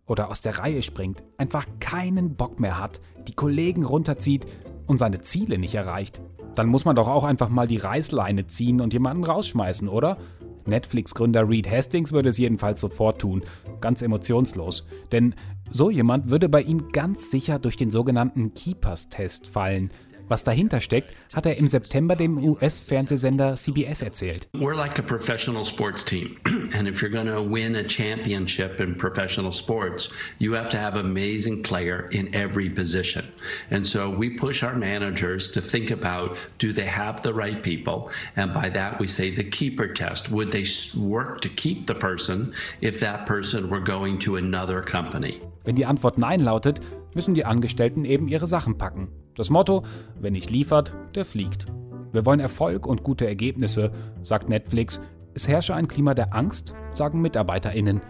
Oder 0.06 0.30
aus 0.30 0.40
der 0.40 0.58
Reihe 0.58 0.82
springt, 0.82 1.22
einfach 1.38 1.66
keinen 1.80 2.34
Bock 2.34 2.60
mehr 2.60 2.78
hat, 2.78 3.00
die 3.26 3.34
Kollegen 3.34 3.84
runterzieht 3.84 4.46
und 4.86 4.98
seine 4.98 5.20
Ziele 5.20 5.58
nicht 5.58 5.74
erreicht, 5.74 6.20
dann 6.54 6.68
muss 6.68 6.84
man 6.84 6.96
doch 6.96 7.08
auch 7.08 7.24
einfach 7.24 7.48
mal 7.48 7.66
die 7.66 7.78
Reißleine 7.78 8.46
ziehen 8.46 8.80
und 8.80 8.92
jemanden 8.92 9.24
rausschmeißen, 9.24 9.88
oder? 9.88 10.18
Netflix-Gründer 10.66 11.48
Reed 11.48 11.70
Hastings 11.70 12.12
würde 12.12 12.30
es 12.30 12.38
jedenfalls 12.38 12.80
sofort 12.80 13.20
tun, 13.20 13.42
ganz 13.80 14.02
emotionslos. 14.02 14.86
Denn 15.12 15.34
so 15.70 15.90
jemand 15.90 16.30
würde 16.30 16.48
bei 16.48 16.62
ihm 16.62 16.88
ganz 16.92 17.30
sicher 17.30 17.58
durch 17.58 17.76
den 17.76 17.90
sogenannten 17.90 18.54
Keepers-Test 18.54 19.46
fallen. 19.46 19.90
Was 20.28 20.42
dahinter 20.42 20.80
steckt, 20.80 21.14
hat 21.34 21.44
er 21.44 21.58
im 21.58 21.68
September 21.68 22.16
dem 22.16 22.38
US-Fernsehsender 22.38 23.56
CBS 23.56 24.00
erzählt. 24.00 24.48
We're 24.54 24.74
like 24.74 24.98
a 24.98 25.02
professional 25.02 25.64
sports 25.66 26.02
team. 26.02 26.38
And 26.72 26.88
if 26.88 27.02
you're 27.02 27.10
going 27.10 27.26
to 27.26 27.42
win 27.42 27.76
a 27.76 27.84
championship 27.84 28.80
in 28.80 28.96
professional 28.96 29.52
sports, 29.52 30.08
you 30.38 30.54
have 30.54 30.70
to 30.70 30.78
have 30.78 30.98
amazing 30.98 31.62
player 31.62 32.08
in 32.10 32.34
every 32.34 32.70
position. 32.70 33.26
And 33.70 33.86
so 33.86 34.08
we 34.08 34.30
push 34.38 34.62
our 34.62 34.74
managers 34.74 35.50
to 35.52 35.60
think 35.60 35.90
about 35.90 36.38
do 36.58 36.72
they 36.72 36.86
have 36.86 37.22
the 37.22 37.34
right 37.34 37.62
people? 37.62 38.10
And 38.36 38.54
by 38.54 38.70
that 38.70 38.98
we 38.98 39.06
say 39.06 39.30
the 39.30 39.44
keeper 39.44 39.88
test. 39.88 40.30
Would 40.30 40.50
they 40.50 40.64
work 40.96 41.42
to 41.42 41.50
keep 41.50 41.86
the 41.86 41.94
person 41.94 42.54
if 42.80 42.98
that 43.00 43.26
person 43.26 43.68
were 43.68 43.80
going 43.80 44.18
to 44.20 44.36
another 44.36 44.80
company? 44.82 45.42
Wenn 45.64 45.76
die 45.76 45.84
Antwort 45.84 46.16
Nein 46.16 46.40
lautet, 46.40 46.80
müssen 47.14 47.34
die 47.34 47.44
Angestellten 47.44 48.06
eben 48.06 48.28
ihre 48.28 48.46
Sachen 48.46 48.78
packen. 48.78 49.08
Das 49.36 49.50
Motto, 49.50 49.82
wer 50.20 50.30
nicht 50.30 50.50
liefert, 50.50 50.94
der 51.14 51.24
fliegt. 51.24 51.66
Wir 52.12 52.24
wollen 52.24 52.40
Erfolg 52.40 52.86
und 52.86 53.02
gute 53.02 53.26
Ergebnisse, 53.26 53.90
sagt 54.22 54.48
Netflix. 54.48 55.00
Es 55.34 55.48
herrsche 55.48 55.74
ein 55.74 55.88
Klima 55.88 56.14
der 56.14 56.34
Angst, 56.34 56.74
sagen 56.92 57.20
MitarbeiterInnen. 57.20 58.00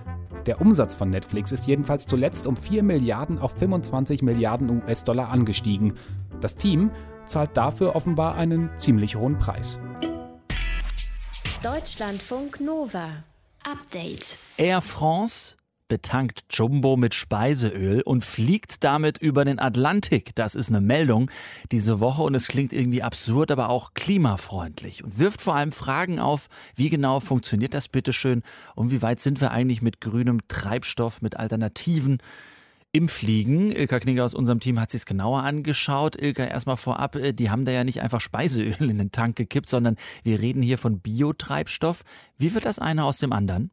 Der 0.44 0.60
Umsatz 0.60 0.94
von 0.94 1.08
Netflix 1.08 1.52
ist 1.52 1.66
jedenfalls 1.66 2.06
zuletzt 2.06 2.46
um 2.46 2.56
4 2.56 2.82
Milliarden 2.82 3.38
auf 3.38 3.52
25 3.52 4.20
Milliarden 4.20 4.82
US-Dollar 4.82 5.30
angestiegen. 5.30 5.94
Das 6.42 6.56
Team 6.56 6.90
zahlt 7.24 7.56
dafür 7.56 7.96
offenbar 7.96 8.34
einen 8.34 8.68
ziemlich 8.76 9.16
hohen 9.16 9.38
Preis. 9.38 9.80
Deutschlandfunk 11.62 12.60
Nova. 12.60 13.24
Update. 13.66 14.36
Air 14.58 14.82
France 14.82 15.56
betankt 15.94 16.46
Jumbo 16.50 16.96
mit 16.96 17.14
Speiseöl 17.14 18.02
und 18.02 18.24
fliegt 18.24 18.82
damit 18.82 19.18
über 19.18 19.44
den 19.44 19.60
Atlantik. 19.60 20.34
Das 20.34 20.56
ist 20.56 20.68
eine 20.68 20.80
Meldung 20.80 21.30
diese 21.70 22.00
Woche 22.00 22.22
und 22.22 22.34
es 22.34 22.48
klingt 22.48 22.72
irgendwie 22.72 23.04
absurd, 23.04 23.52
aber 23.52 23.68
auch 23.68 23.94
klimafreundlich 23.94 25.04
und 25.04 25.20
wirft 25.20 25.40
vor 25.40 25.54
allem 25.54 25.70
Fragen 25.70 26.18
auf, 26.18 26.48
wie 26.74 26.88
genau 26.88 27.20
funktioniert 27.20 27.74
das 27.74 27.86
bitteschön 27.86 28.42
und 28.74 28.90
wie 28.90 29.02
weit 29.02 29.20
sind 29.20 29.40
wir 29.40 29.52
eigentlich 29.52 29.82
mit 29.82 30.00
grünem 30.00 30.40
Treibstoff, 30.48 31.22
mit 31.22 31.36
Alternativen 31.36 32.18
im 32.90 33.06
Fliegen. 33.06 33.70
Ilka 33.70 34.00
Knieger 34.00 34.24
aus 34.24 34.34
unserem 34.34 34.58
Team 34.58 34.80
hat 34.80 34.90
sich 34.90 35.02
es 35.02 35.06
genauer 35.06 35.44
angeschaut. 35.44 36.20
Ilka, 36.20 36.42
erstmal 36.42 36.76
vorab, 36.76 37.14
äh, 37.14 37.32
die 37.32 37.50
haben 37.50 37.64
da 37.64 37.70
ja 37.70 37.84
nicht 37.84 38.02
einfach 38.02 38.20
Speiseöl 38.20 38.74
in 38.80 38.98
den 38.98 39.12
Tank 39.12 39.36
gekippt, 39.36 39.68
sondern 39.68 39.94
wir 40.24 40.40
reden 40.40 40.60
hier 40.60 40.78
von 40.78 40.98
Biotreibstoff. 40.98 42.02
Wie 42.36 42.52
wird 42.52 42.64
das 42.64 42.80
eine 42.80 43.04
aus 43.04 43.18
dem 43.18 43.32
anderen? 43.32 43.70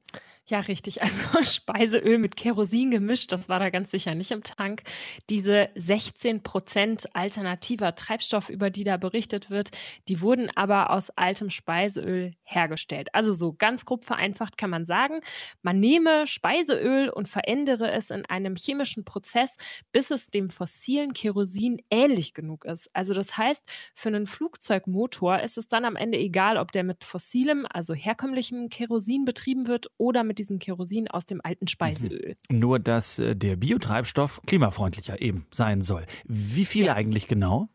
Ja, 0.47 0.59
richtig. 0.59 1.01
Also 1.01 1.15
Speiseöl 1.43 2.17
mit 2.17 2.35
Kerosin 2.35 2.91
gemischt, 2.91 3.31
das 3.31 3.47
war 3.47 3.59
da 3.59 3.69
ganz 3.69 3.91
sicher 3.91 4.15
nicht 4.15 4.31
im 4.31 4.43
Tank. 4.43 4.83
Diese 5.29 5.69
16 5.75 6.43
Prozent 6.43 7.07
alternativer 7.15 7.95
Treibstoff, 7.95 8.49
über 8.49 8.69
die 8.69 8.83
da 8.83 8.97
berichtet 8.97 9.49
wird, 9.49 9.69
die 10.09 10.19
wurden 10.19 10.49
aber 10.55 10.89
aus 10.89 11.09
altem 11.11 11.49
Speiseöl 11.49 12.33
hergestellt. 12.43 13.13
Also 13.13 13.31
so 13.31 13.53
ganz 13.53 13.85
grob 13.85 14.03
vereinfacht 14.03 14.57
kann 14.57 14.69
man 14.71 14.85
sagen, 14.85 15.21
man 15.61 15.79
nehme 15.79 16.27
Speiseöl 16.27 17.09
und 17.09 17.29
verändere 17.29 17.91
es 17.91 18.09
in 18.09 18.25
einem 18.25 18.55
chemischen 18.55 19.05
Prozess, 19.05 19.55
bis 19.93 20.11
es 20.11 20.27
dem 20.31 20.49
fossilen 20.49 21.13
Kerosin 21.13 21.81
ähnlich 21.89 22.33
genug 22.33 22.65
ist. 22.65 22.89
Also 22.93 23.13
das 23.13 23.37
heißt, 23.37 23.63
für 23.95 24.09
einen 24.09 24.27
Flugzeugmotor 24.27 25.39
ist 25.39 25.57
es 25.57 25.67
dann 25.69 25.85
am 25.85 25.95
Ende 25.95 26.17
egal, 26.17 26.57
ob 26.57 26.71
der 26.73 26.83
mit 26.83 27.03
fossilem, 27.05 27.65
also 27.71 27.93
herkömmlichem 27.93 28.67
Kerosin 28.69 29.23
betrieben 29.23 29.67
wird 29.67 29.87
oder 29.97 30.23
mit 30.23 30.30
diesem 30.33 30.59
Kerosin 30.59 31.07
aus 31.07 31.25
dem 31.25 31.41
alten 31.43 31.67
Speiseöl. 31.67 32.35
Mhm. 32.49 32.59
Nur, 32.59 32.79
dass 32.79 33.19
äh, 33.19 33.35
der 33.35 33.55
Biotreibstoff 33.55 34.41
klimafreundlicher 34.45 35.21
eben 35.21 35.45
sein 35.51 35.81
soll. 35.81 36.05
Wie 36.25 36.65
viel 36.65 36.85
ja. 36.85 36.95
eigentlich 36.95 37.27
genau? 37.27 37.69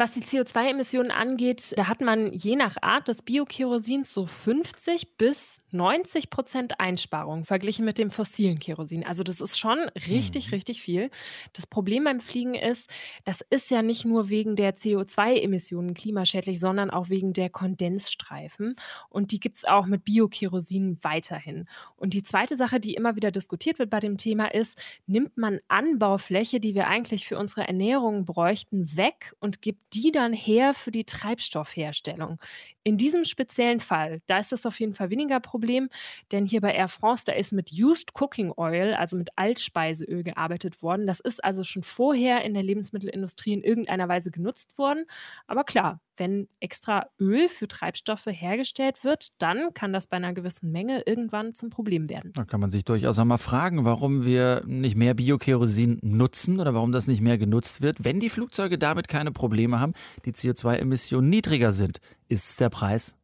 Was 0.00 0.12
die 0.12 0.22
CO2-Emissionen 0.22 1.10
angeht, 1.10 1.74
da 1.76 1.88
hat 1.88 2.00
man 2.00 2.32
je 2.32 2.54
nach 2.54 2.76
Art 2.82 3.08
des 3.08 3.22
Biokerosins 3.22 4.12
so 4.12 4.26
50 4.26 5.16
bis 5.18 5.60
90 5.70 6.30
Prozent 6.30 6.80
Einsparung 6.80 7.44
verglichen 7.44 7.84
mit 7.84 7.98
dem 7.98 8.10
fossilen 8.10 8.58
Kerosin. 8.58 9.04
Also 9.04 9.22
das 9.22 9.40
ist 9.40 9.58
schon 9.58 9.78
richtig, 10.08 10.48
mhm. 10.48 10.54
richtig 10.54 10.80
viel. 10.82 11.10
Das 11.52 11.66
Problem 11.66 12.04
beim 12.04 12.20
Fliegen 12.20 12.54
ist, 12.54 12.90
das 13.24 13.42
ist 13.50 13.70
ja 13.70 13.82
nicht 13.82 14.04
nur 14.04 14.28
wegen 14.28 14.56
der 14.56 14.74
CO2-Emissionen 14.74 15.94
klimaschädlich, 15.94 16.60
sondern 16.60 16.90
auch 16.90 17.08
wegen 17.08 17.32
der 17.32 17.50
Kondensstreifen. 17.50 18.76
Und 19.08 19.32
die 19.32 19.40
gibt 19.40 19.56
es 19.56 19.64
auch 19.64 19.86
mit 19.86 20.04
Biokerosin 20.04 20.98
weiterhin. 21.02 21.68
Und 21.96 22.14
die 22.14 22.22
zweite 22.22 22.56
Sache, 22.56 22.80
die 22.80 22.94
immer 22.94 23.16
wieder 23.16 23.30
diskutiert 23.30 23.78
wird 23.78 23.90
bei 23.90 24.00
dem 24.00 24.16
Thema 24.16 24.46
ist, 24.46 24.80
nimmt 25.06 25.36
man 25.36 25.60
Anbaufläche, 25.68 26.60
die 26.60 26.74
wir 26.74 26.86
eigentlich 26.86 27.26
für 27.26 27.38
unsere 27.38 27.66
Ernährung 27.66 28.24
bräuchten, 28.24 28.96
weg 28.96 29.34
und 29.40 29.62
gibt 29.62 29.94
die 29.94 30.12
dann 30.12 30.32
her 30.32 30.74
für 30.74 30.90
die 30.90 31.04
Treibstoffherstellung. 31.04 32.38
In 32.84 32.96
diesem 32.96 33.24
speziellen 33.24 33.80
Fall, 33.80 34.22
da 34.26 34.38
ist 34.38 34.52
das 34.52 34.64
auf 34.64 34.80
jeden 34.80 34.94
Fall 34.94 35.10
weniger 35.10 35.40
Problem, 35.58 35.88
denn 36.30 36.46
hier 36.46 36.60
bei 36.60 36.72
Air 36.72 36.86
France, 36.86 37.24
da 37.26 37.32
ist 37.32 37.52
mit 37.52 37.72
Used 37.72 38.12
Cooking 38.14 38.52
Oil, 38.56 38.94
also 38.94 39.16
mit 39.16 39.30
Altspeiseöl 39.34 40.22
gearbeitet 40.22 40.82
worden. 40.82 41.08
Das 41.08 41.18
ist 41.18 41.42
also 41.42 41.64
schon 41.64 41.82
vorher 41.82 42.44
in 42.44 42.54
der 42.54 42.62
Lebensmittelindustrie 42.62 43.54
in 43.54 43.62
irgendeiner 43.62 44.08
Weise 44.08 44.30
genutzt 44.30 44.78
worden. 44.78 45.04
Aber 45.48 45.64
klar, 45.64 46.00
wenn 46.16 46.48
extra 46.60 47.06
Öl 47.18 47.48
für 47.48 47.66
Treibstoffe 47.66 48.26
hergestellt 48.26 49.02
wird, 49.02 49.28
dann 49.38 49.74
kann 49.74 49.92
das 49.92 50.06
bei 50.06 50.16
einer 50.16 50.32
gewissen 50.32 50.70
Menge 50.70 51.02
irgendwann 51.06 51.54
zum 51.54 51.70
Problem 51.70 52.08
werden. 52.08 52.32
Da 52.34 52.44
kann 52.44 52.60
man 52.60 52.70
sich 52.70 52.84
durchaus 52.84 53.18
auch 53.18 53.24
mal 53.24 53.36
fragen, 53.36 53.84
warum 53.84 54.24
wir 54.24 54.62
nicht 54.66 54.96
mehr 54.96 55.14
Biokerosin 55.14 55.98
nutzen 56.02 56.60
oder 56.60 56.74
warum 56.74 56.92
das 56.92 57.06
nicht 57.08 57.20
mehr 57.20 57.38
genutzt 57.38 57.82
wird, 57.82 58.04
wenn 58.04 58.20
die 58.20 58.28
Flugzeuge 58.28 58.78
damit 58.78 59.08
keine 59.08 59.32
Probleme 59.32 59.80
haben, 59.80 59.94
die 60.24 60.32
CO2-Emissionen 60.32 61.28
niedriger 61.28 61.72
sind. 61.72 61.98
Ist 62.28 62.50
es 62.50 62.56
der 62.56 62.68
Preis? 62.70 63.17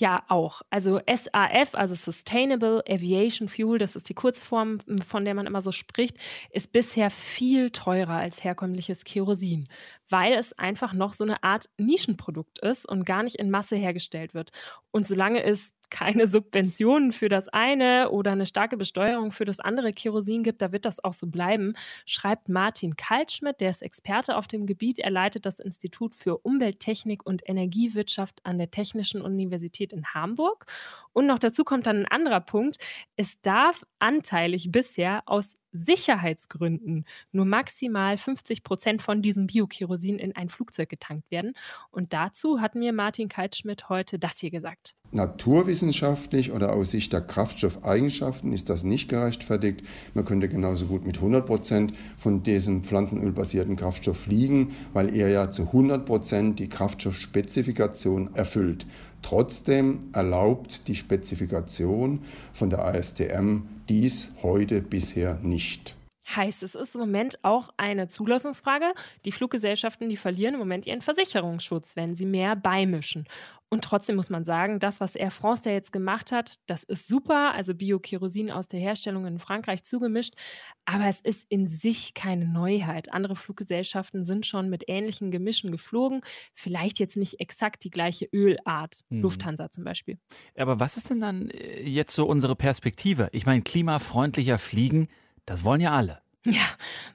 Ja, 0.00 0.24
auch. 0.28 0.62
Also 0.70 0.98
SAF, 1.06 1.74
also 1.74 1.94
Sustainable 1.94 2.82
Aviation 2.88 3.50
Fuel, 3.50 3.78
das 3.78 3.96
ist 3.96 4.08
die 4.08 4.14
Kurzform, 4.14 4.78
von 5.06 5.26
der 5.26 5.34
man 5.34 5.46
immer 5.46 5.60
so 5.60 5.72
spricht, 5.72 6.16
ist 6.50 6.72
bisher 6.72 7.10
viel 7.10 7.70
teurer 7.70 8.14
als 8.14 8.42
herkömmliches 8.42 9.04
Kerosin, 9.04 9.68
weil 10.08 10.32
es 10.32 10.54
einfach 10.54 10.94
noch 10.94 11.12
so 11.12 11.24
eine 11.24 11.42
Art 11.42 11.68
Nischenprodukt 11.76 12.60
ist 12.60 12.88
und 12.88 13.04
gar 13.04 13.22
nicht 13.22 13.36
in 13.36 13.50
Masse 13.50 13.76
hergestellt 13.76 14.32
wird. 14.32 14.52
Und 14.90 15.04
solange 15.04 15.42
es 15.44 15.74
keine 15.90 16.26
Subventionen 16.26 17.12
für 17.12 17.28
das 17.28 17.48
eine 17.48 18.10
oder 18.10 18.32
eine 18.32 18.46
starke 18.46 18.76
Besteuerung 18.76 19.32
für 19.32 19.44
das 19.44 19.60
andere 19.60 19.92
Kerosin 19.92 20.42
gibt, 20.42 20.62
da 20.62 20.72
wird 20.72 20.84
das 20.84 21.02
auch 21.02 21.12
so 21.12 21.26
bleiben, 21.26 21.74
schreibt 22.06 22.48
Martin 22.48 22.96
Kaltschmidt, 22.96 23.60
der 23.60 23.70
ist 23.70 23.82
Experte 23.82 24.36
auf 24.36 24.48
dem 24.48 24.66
Gebiet. 24.66 24.98
Er 24.98 25.10
leitet 25.10 25.46
das 25.46 25.60
Institut 25.60 26.14
für 26.14 26.38
Umwelttechnik 26.38 27.26
und 27.26 27.42
Energiewirtschaft 27.48 28.40
an 28.44 28.58
der 28.58 28.70
Technischen 28.70 29.22
Universität 29.22 29.92
in 29.92 30.06
Hamburg. 30.06 30.66
Und 31.12 31.26
noch 31.26 31.38
dazu 31.38 31.64
kommt 31.64 31.86
dann 31.86 32.04
ein 32.04 32.08
anderer 32.08 32.40
Punkt. 32.40 32.78
Es 33.16 33.40
darf 33.40 33.84
anteilig 33.98 34.70
bisher 34.70 35.22
aus 35.26 35.56
Sicherheitsgründen 35.72 37.04
nur 37.32 37.44
maximal 37.44 38.18
50 38.18 38.62
Prozent 38.62 39.02
von 39.02 39.22
diesem 39.22 39.46
Biokerosin 39.46 40.18
in 40.18 40.34
ein 40.36 40.48
Flugzeug 40.48 40.88
getankt 40.88 41.30
werden. 41.30 41.52
Und 41.90 42.12
dazu 42.12 42.60
hat 42.60 42.74
mir 42.74 42.92
Martin 42.92 43.28
Kaltschmidt 43.28 43.88
heute 43.88 44.18
das 44.18 44.38
hier 44.38 44.50
gesagt. 44.50 44.94
Naturwissenschaftlich 45.12 46.52
oder 46.52 46.72
aus 46.72 46.92
Sicht 46.92 47.12
der 47.12 47.20
Kraftstoffeigenschaften 47.20 48.52
ist 48.52 48.70
das 48.70 48.84
nicht 48.84 49.08
gerechtfertigt. 49.08 49.82
Man 50.14 50.24
könnte 50.24 50.48
genauso 50.48 50.86
gut 50.86 51.04
mit 51.04 51.16
100 51.16 51.46
Prozent 51.46 51.96
von 52.16 52.44
diesem 52.44 52.84
pflanzenölbasierten 52.84 53.74
Kraftstoff 53.74 54.20
fliegen, 54.20 54.72
weil 54.92 55.14
er 55.14 55.28
ja 55.28 55.50
zu 55.50 55.62
100 55.62 56.06
Prozent 56.06 56.60
die 56.60 56.68
Kraftstoffspezifikation 56.68 58.34
erfüllt. 58.34 58.86
Trotzdem 59.22 60.08
erlaubt 60.12 60.86
die 60.86 60.94
Spezifikation 60.94 62.20
von 62.52 62.70
der 62.70 62.84
ASTM 62.84 63.62
dies 63.90 64.30
heute 64.44 64.82
bisher 64.82 65.38
nicht. 65.42 65.96
Heißt, 66.34 66.62
es 66.62 66.74
ist 66.74 66.94
im 66.94 67.00
Moment 67.00 67.38
auch 67.42 67.70
eine 67.76 68.08
Zulassungsfrage. 68.08 68.92
Die 69.24 69.32
Fluggesellschaften, 69.32 70.08
die 70.08 70.16
verlieren 70.16 70.54
im 70.54 70.60
Moment 70.60 70.86
ihren 70.86 71.02
Versicherungsschutz, 71.02 71.96
wenn 71.96 72.14
sie 72.14 72.26
mehr 72.26 72.56
beimischen. 72.56 73.26
Und 73.72 73.84
trotzdem 73.84 74.16
muss 74.16 74.30
man 74.30 74.44
sagen, 74.44 74.80
das, 74.80 75.00
was 75.00 75.14
Air 75.14 75.30
France 75.30 75.62
da 75.62 75.70
jetzt 75.70 75.92
gemacht 75.92 76.32
hat, 76.32 76.56
das 76.66 76.82
ist 76.82 77.06
super. 77.06 77.54
Also 77.54 77.72
Biokerosin 77.72 78.50
aus 78.50 78.66
der 78.66 78.80
Herstellung 78.80 79.26
in 79.26 79.38
Frankreich 79.38 79.84
zugemischt. 79.84 80.34
Aber 80.84 81.06
es 81.06 81.20
ist 81.20 81.46
in 81.48 81.68
sich 81.68 82.14
keine 82.14 82.46
Neuheit. 82.46 83.12
Andere 83.12 83.36
Fluggesellschaften 83.36 84.24
sind 84.24 84.44
schon 84.44 84.70
mit 84.70 84.84
ähnlichen 84.88 85.30
Gemischen 85.30 85.70
geflogen. 85.70 86.20
Vielleicht 86.52 86.98
jetzt 86.98 87.16
nicht 87.16 87.38
exakt 87.38 87.84
die 87.84 87.90
gleiche 87.90 88.28
Ölart. 88.32 89.00
Hm. 89.08 89.22
Lufthansa 89.22 89.70
zum 89.70 89.84
Beispiel. 89.84 90.18
Aber 90.56 90.80
was 90.80 90.96
ist 90.96 91.10
denn 91.10 91.20
dann 91.20 91.50
äh, 91.50 91.82
jetzt 91.82 92.12
so 92.12 92.26
unsere 92.26 92.56
Perspektive? 92.56 93.28
Ich 93.30 93.46
meine, 93.46 93.62
klimafreundlicher 93.62 94.58
Fliegen 94.58 95.06
das 95.50 95.64
wollen 95.64 95.80
ja 95.80 95.90
alle. 95.90 96.18
Ja, 96.46 96.62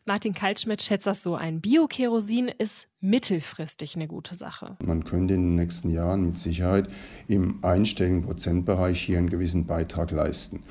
Martin 0.06 0.34
Kaltschmidt 0.34 0.82
schätzt 0.82 1.08
das 1.08 1.24
so 1.24 1.36
ein. 1.36 1.62
Biokerosin 1.62 2.50
ist 2.50 2.90
mittelfristig 3.00 3.96
eine 3.96 4.08
gute 4.10 4.36
Sache. 4.36 4.76
Man 4.84 5.06
könnte 5.06 5.36
in 5.36 5.42
den 5.42 5.56
nächsten 5.56 5.90
Jahren 5.90 6.26
mit 6.26 6.38
Sicherheit 6.38 6.90
im 7.30 7.64
einstelligen 7.64 8.24
Prozentbereich 8.24 9.00
hier 9.02 9.20
einen 9.20 9.30
gewissen 9.30 9.68
Beitrag 9.68 10.12
leisten. 10.12 10.64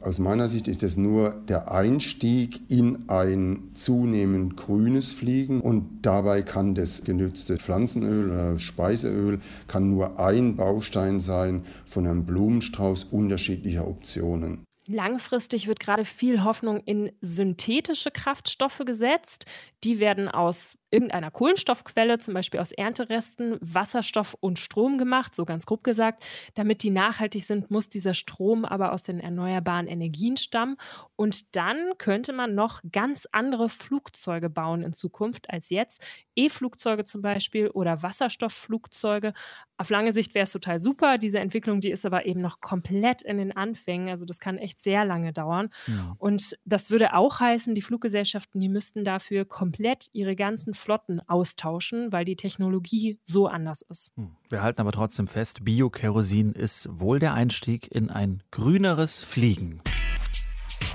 Aus 0.00 0.18
meiner 0.18 0.48
Sicht 0.48 0.66
ist 0.66 0.82
es 0.82 0.96
nur 0.96 1.30
der 1.48 1.70
Einstieg 1.70 2.68
in 2.68 3.08
ein 3.08 3.70
zunehmend 3.74 4.56
grünes 4.56 5.12
Fliegen 5.12 5.60
und 5.60 6.00
dabei 6.02 6.42
kann 6.42 6.74
das 6.74 7.04
genützte 7.04 7.58
Pflanzenöl 7.58 8.32
oder 8.32 8.58
Speiseöl 8.58 9.38
kann 9.68 9.88
nur 9.88 10.18
ein 10.18 10.56
Baustein 10.56 11.20
sein 11.20 11.62
von 11.86 12.08
einem 12.08 12.26
Blumenstrauß 12.26 13.04
unterschiedlicher 13.04 13.86
Optionen. 13.86 14.64
Langfristig 14.86 15.66
wird 15.66 15.80
gerade 15.80 16.04
viel 16.04 16.44
Hoffnung 16.44 16.80
in 16.84 17.10
synthetische 17.20 18.10
Kraftstoffe 18.10 18.82
gesetzt. 18.84 19.46
Die 19.82 19.98
werden 19.98 20.28
aus 20.28 20.76
irgendeiner 20.90 21.30
Kohlenstoffquelle, 21.30 22.18
zum 22.18 22.34
Beispiel 22.34 22.60
aus 22.60 22.72
Ernteresten, 22.72 23.56
Wasserstoff 23.60 24.36
und 24.40 24.58
Strom 24.58 24.98
gemacht, 24.98 25.34
so 25.34 25.44
ganz 25.44 25.66
grob 25.66 25.82
gesagt. 25.82 26.24
Damit 26.54 26.82
die 26.82 26.90
nachhaltig 26.90 27.44
sind, 27.44 27.70
muss 27.70 27.88
dieser 27.88 28.14
Strom 28.14 28.64
aber 28.64 28.92
aus 28.92 29.02
den 29.02 29.20
erneuerbaren 29.20 29.86
Energien 29.86 30.36
stammen. 30.36 30.76
Und 31.16 31.56
dann 31.56 31.92
könnte 31.98 32.32
man 32.32 32.54
noch 32.54 32.80
ganz 32.92 33.26
andere 33.32 33.68
Flugzeuge 33.68 34.50
bauen 34.50 34.82
in 34.82 34.92
Zukunft 34.92 35.50
als 35.50 35.70
jetzt. 35.70 36.04
E-Flugzeuge 36.36 37.04
zum 37.04 37.22
Beispiel 37.22 37.68
oder 37.68 38.02
Wasserstoffflugzeuge. 38.02 39.34
Auf 39.76 39.90
lange 39.90 40.12
Sicht 40.12 40.34
wäre 40.34 40.44
es 40.44 40.52
total 40.52 40.78
super. 40.78 41.18
Diese 41.18 41.38
Entwicklung, 41.40 41.80
die 41.80 41.90
ist 41.90 42.06
aber 42.06 42.26
eben 42.26 42.40
noch 42.40 42.60
komplett 42.60 43.22
in 43.22 43.38
den 43.38 43.56
Anfängen. 43.56 44.08
Also 44.08 44.24
das 44.24 44.38
kann 44.38 44.58
echt 44.58 44.80
sehr 44.80 45.04
lange 45.04 45.32
dauern. 45.32 45.70
Ja. 45.86 46.14
Und 46.18 46.56
das 46.64 46.90
würde 46.90 47.14
auch 47.14 47.40
heißen, 47.40 47.74
die 47.74 47.82
Fluggesellschaften, 47.82 48.60
die 48.60 48.68
müssten 48.68 49.04
dafür 49.04 49.44
komplett 49.44 50.08
ihre 50.12 50.36
ganzen 50.36 50.74
Flotten 50.84 51.20
austauschen, 51.28 52.12
weil 52.12 52.24
die 52.24 52.36
Technologie 52.36 53.18
so 53.24 53.46
anders 53.46 53.82
ist. 53.82 54.12
Hm. 54.16 54.36
Wir 54.50 54.62
halten 54.62 54.80
aber 54.80 54.92
trotzdem 54.92 55.26
fest, 55.26 55.64
Biokerosin 55.64 56.52
ist 56.52 56.88
wohl 56.90 57.18
der 57.18 57.32
Einstieg 57.32 57.90
in 57.90 58.10
ein 58.10 58.42
grüneres 58.50 59.18
Fliegen. 59.18 59.80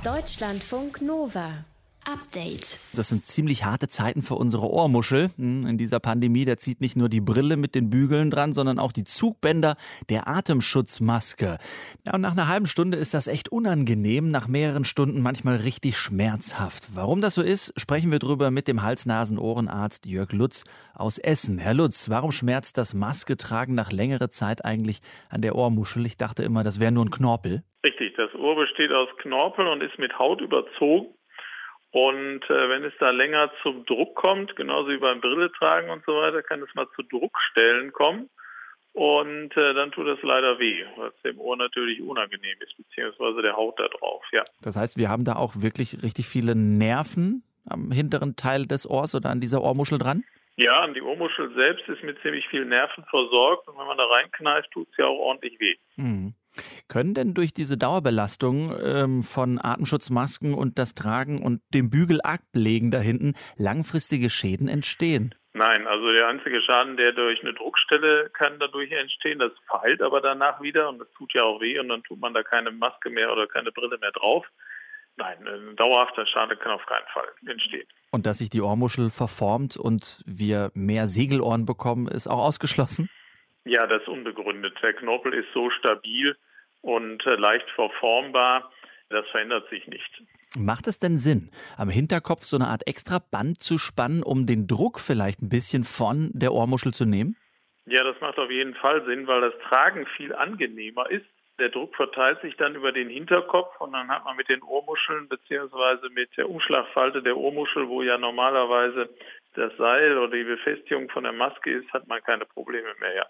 Deutschlandfunk 0.04 1.02
Nova. 1.02 1.66
Update. 2.14 2.80
Das 2.96 3.10
sind 3.10 3.28
ziemlich 3.28 3.66
harte 3.66 3.88
Zeiten 3.88 4.22
für 4.22 4.36
unsere 4.36 4.70
Ohrmuschel. 4.70 5.30
Hm, 5.38 5.68
in 5.68 5.78
dieser 5.78 6.00
Pandemie, 6.00 6.46
da 6.46 6.58
zieht 6.58 6.82
nicht 6.82 6.96
nur 6.96 7.10
die 7.10 7.22
Brille 7.22 7.56
mit 7.56 7.76
den 7.76 7.90
Bügeln 7.90 8.32
dran, 8.32 8.52
sondern 8.54 8.80
auch 8.80 8.92
die 8.92 9.04
Zugbänder 9.04 9.76
der 10.10 10.28
Atemschutzmaske. 10.28 11.58
Ja, 12.06 12.14
und 12.14 12.22
nach 12.22 12.32
einer 12.32 12.48
halben 12.48 12.66
Stunde 12.66 12.98
ist 12.98 13.14
das 13.14 13.28
echt 13.28 13.50
unangenehm, 13.50 14.32
nach 14.32 14.48
mehreren 14.48 14.86
Stunden 14.86 15.22
manchmal 15.22 15.58
richtig 15.58 15.98
schmerzhaft. 15.98 16.96
Warum 16.96 17.22
das 17.22 17.36
so 17.36 17.42
ist, 17.42 17.80
sprechen 17.80 18.12
wir 18.12 18.20
drüber 18.20 18.50
mit 18.50 18.68
dem 18.68 18.82
Hals-Nasen-Ohrenarzt 18.82 20.06
Jörg 20.06 20.32
Lutz 20.32 20.64
aus 20.96 21.20
Essen. 21.20 21.60
Herr 21.60 21.76
Lutz, 21.76 22.10
warum 22.10 22.32
schmerzt 22.32 22.78
das 22.78 22.94
Masketragen 22.94 23.76
nach 23.76 23.92
längerer 23.92 24.30
Zeit 24.30 24.66
eigentlich 24.66 25.02
an 25.30 25.42
der 25.42 25.56
Ohrmuschel? 25.56 26.06
Ich 26.06 26.18
dachte 26.18 26.44
immer, 26.44 26.64
das 26.64 26.80
wäre 26.80 26.92
nur 26.92 27.06
ein 27.06 27.12
Knorpel. 27.12 27.64
Richtig, 27.86 28.16
das 28.18 28.34
Ohr 28.36 28.56
besteht 28.56 28.92
aus 28.92 29.08
Knorpeln 29.22 29.68
und 29.68 29.82
ist 29.82 29.98
mit 30.00 30.18
Haut 30.20 30.42
überzogen. 30.42 31.08
Und 31.92 32.44
äh, 32.50 32.70
wenn 32.70 32.84
es 32.84 32.94
da 33.00 33.10
länger 33.10 33.52
zum 33.64 33.86
Druck 33.86 34.16
kommt, 34.16 34.56
genauso 34.56 34.90
wie 34.90 34.98
beim 34.98 35.22
Brilletragen 35.22 35.90
und 35.90 36.06
so 36.06 36.14
weiter, 36.14 36.44
kann 36.44 36.62
es 36.62 36.74
mal 36.76 36.88
zu 36.96 37.02
Druckstellen 37.04 37.92
kommen. 37.92 38.30
Und 38.94 39.56
äh, 39.56 39.74
dann 39.74 39.92
tut 39.92 40.08
es 40.08 40.22
leider 40.22 40.60
weh, 40.60 40.84
was 40.98 41.14
dem 41.24 41.40
Ohr 41.40 41.56
natürlich 41.56 42.02
unangenehm 42.02 42.58
ist, 42.60 42.76
beziehungsweise 42.76 43.42
der 43.42 43.56
Haut 43.56 43.80
da 43.80 43.88
drauf, 43.88 44.24
ja. 44.32 44.44
Das 44.62 44.76
heißt, 44.76 44.98
wir 44.98 45.10
haben 45.10 45.24
da 45.24 45.36
auch 45.36 45.54
wirklich 45.58 46.04
richtig 46.04 46.28
viele 46.28 46.56
Nerven 46.56 47.44
am 47.66 47.92
hinteren 47.92 48.36
Teil 48.36 48.66
des 48.66 48.90
Ohrs 48.90 49.16
oder 49.16 49.30
an 49.30 49.40
dieser 49.40 49.62
Ohrmuschel 49.62 50.00
dran? 50.00 50.24
Ja, 50.58 50.82
an 50.82 50.94
die 50.94 51.02
Ohrmuschel 51.02 51.54
selbst 51.54 51.88
ist 51.88 52.04
mit 52.04 52.20
ziemlich 52.22 52.46
vielen 52.50 52.70
Nerven 52.70 53.06
versorgt 53.06 53.68
und 53.68 53.78
wenn 53.78 53.88
man 53.88 53.98
da 53.98 54.06
reinkneift, 54.06 54.70
tut 54.72 54.90
es 54.92 54.98
ja 54.98 55.06
auch 55.06 55.18
ordentlich 55.18 55.60
weh. 55.60 55.76
Mhm. 55.96 56.34
Können 56.88 57.14
denn 57.14 57.34
durch 57.34 57.54
diese 57.54 57.78
Dauerbelastung 57.78 58.76
ähm, 58.84 59.24
von 59.24 59.60
Atemschutzmasken 59.62 60.54
und 60.54 60.80
das 60.80 60.96
Tragen 60.96 61.42
und 61.42 61.62
dem 61.74 61.90
Bügel 61.90 62.22
ablegen 62.22 62.92
da 62.92 63.00
hinten 63.00 63.36
langfristige 63.58 64.30
Schäden 64.30 64.68
entstehen? 64.68 65.36
Nein, 65.54 65.88
also 65.88 66.12
der 66.12 66.28
einzige 66.28 66.62
Schaden, 66.62 66.96
der 66.96 67.12
durch 67.12 67.42
eine 67.42 67.54
Druckstelle 67.54 68.30
kann 68.30 68.60
dadurch 68.60 68.92
entstehen, 68.92 69.40
das 69.40 69.52
verheilt 69.68 70.02
aber 70.02 70.22
danach 70.22 70.62
wieder 70.62 70.90
und 70.90 71.00
das 71.00 71.12
tut 71.18 71.34
ja 71.34 71.44
auch 71.44 71.60
weh 71.60 71.80
und 71.80 71.90
dann 71.90 72.04
tut 72.04 72.20
man 72.20 72.34
da 72.34 72.44
keine 72.44 72.72
Maske 72.72 73.10
mehr 73.10 73.32
oder 73.32 73.48
keine 73.48 73.72
Brille 73.72 73.98
mehr 73.98 74.12
drauf. 74.12 74.46
Nein, 75.18 75.46
ein 75.48 75.76
dauerhafter 75.76 76.26
Schaden 76.28 76.58
kann 76.60 76.72
auf 76.72 76.86
keinen 76.86 77.08
Fall 77.12 77.28
entstehen. 77.46 77.88
Und 78.12 78.26
dass 78.26 78.38
sich 78.38 78.50
die 78.50 78.62
Ohrmuschel 78.62 79.10
verformt 79.10 79.76
und 79.76 80.24
wir 80.26 80.72
mehr 80.74 81.08
Segelohren 81.08 81.66
bekommen, 81.66 82.08
ist 82.08 82.28
auch 82.28 82.40
ausgeschlossen? 82.40 83.10
Ja, 83.70 83.86
das 83.86 84.02
ist 84.02 84.08
unbegründet. 84.08 84.74
Der 84.82 84.94
Knorpel 84.94 85.32
ist 85.32 85.54
so 85.54 85.70
stabil 85.70 86.36
und 86.82 87.24
äh, 87.28 87.36
leicht 87.36 87.70
verformbar, 87.76 88.72
das 89.10 89.28
verändert 89.28 89.70
sich 89.70 89.86
nicht. 89.86 90.24
Macht 90.58 90.88
es 90.88 90.98
denn 90.98 91.18
Sinn, 91.18 91.52
am 91.78 91.88
Hinterkopf 91.90 92.46
so 92.46 92.58
eine 92.58 92.66
Art 92.66 92.88
extra 92.88 93.20
Band 93.20 93.60
zu 93.60 93.78
spannen, 93.78 94.24
um 94.24 94.48
den 94.48 94.66
Druck 94.66 95.00
vielleicht 95.00 95.44
ein 95.44 95.50
bisschen 95.50 95.84
von 95.84 96.32
der 96.34 96.52
Ohrmuschel 96.52 96.94
zu 96.96 97.06
nehmen? 97.06 97.36
Ja, 97.86 98.04
das 98.04 98.20
macht 98.22 98.40
auf 98.40 98.50
jeden 98.50 98.74
Fall 98.74 99.06
Sinn, 99.06 99.28
weil 99.28 99.42
das 99.42 99.54
Tragen 99.70 100.08
viel 100.18 100.34
angenehmer 100.34 101.08
ist. 101.12 101.28
Der 101.60 101.70
Druck 101.70 101.96
verteilt 101.96 102.42
sich 102.42 102.58
dann 102.58 102.74
über 102.74 102.92
den 102.92 103.10
Hinterkopf 103.10 103.80
und 103.82 103.92
dann 103.92 104.08
hat 104.08 104.26
man 104.26 104.36
mit 104.36 104.50
den 104.50 104.64
Ohrmuscheln 104.64 105.28
beziehungsweise 105.30 106.10
mit 106.10 106.36
der 106.38 106.50
Umschlagfalte 106.50 107.22
der 107.22 107.38
Ohrmuschel, 107.38 107.88
wo 107.88 108.02
ja 108.02 108.18
normalerweise 108.18 109.10
das 109.54 109.78
Seil 109.78 110.18
oder 110.18 110.36
die 110.36 110.44
Befestigung 110.44 111.08
von 111.12 111.24
der 111.24 111.34
Maske 111.34 111.70
ist, 111.70 111.94
hat 111.94 112.08
man 112.08 112.24
keine 112.24 112.46
Probleme 112.46 112.96
mehr. 113.00 113.14
Ja 113.14 113.26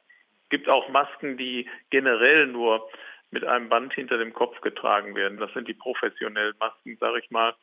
gibt 0.49 0.69
auch 0.69 0.89
Masken, 0.89 1.37
die 1.37 1.67
generell 1.89 2.47
nur 2.47 2.89
mit 3.31 3.45
einem 3.45 3.69
Band 3.69 3.93
hinter 3.93 4.17
dem 4.17 4.33
Kopf 4.33 4.59
getragen 4.61 5.15
werden. 5.15 5.37
Das 5.37 5.53
sind 5.53 5.67
die 5.67 5.73
professionellen 5.73 6.55
Masken, 6.59 6.97
sage 6.99 7.19
ich 7.23 7.29
mal. 7.29 7.53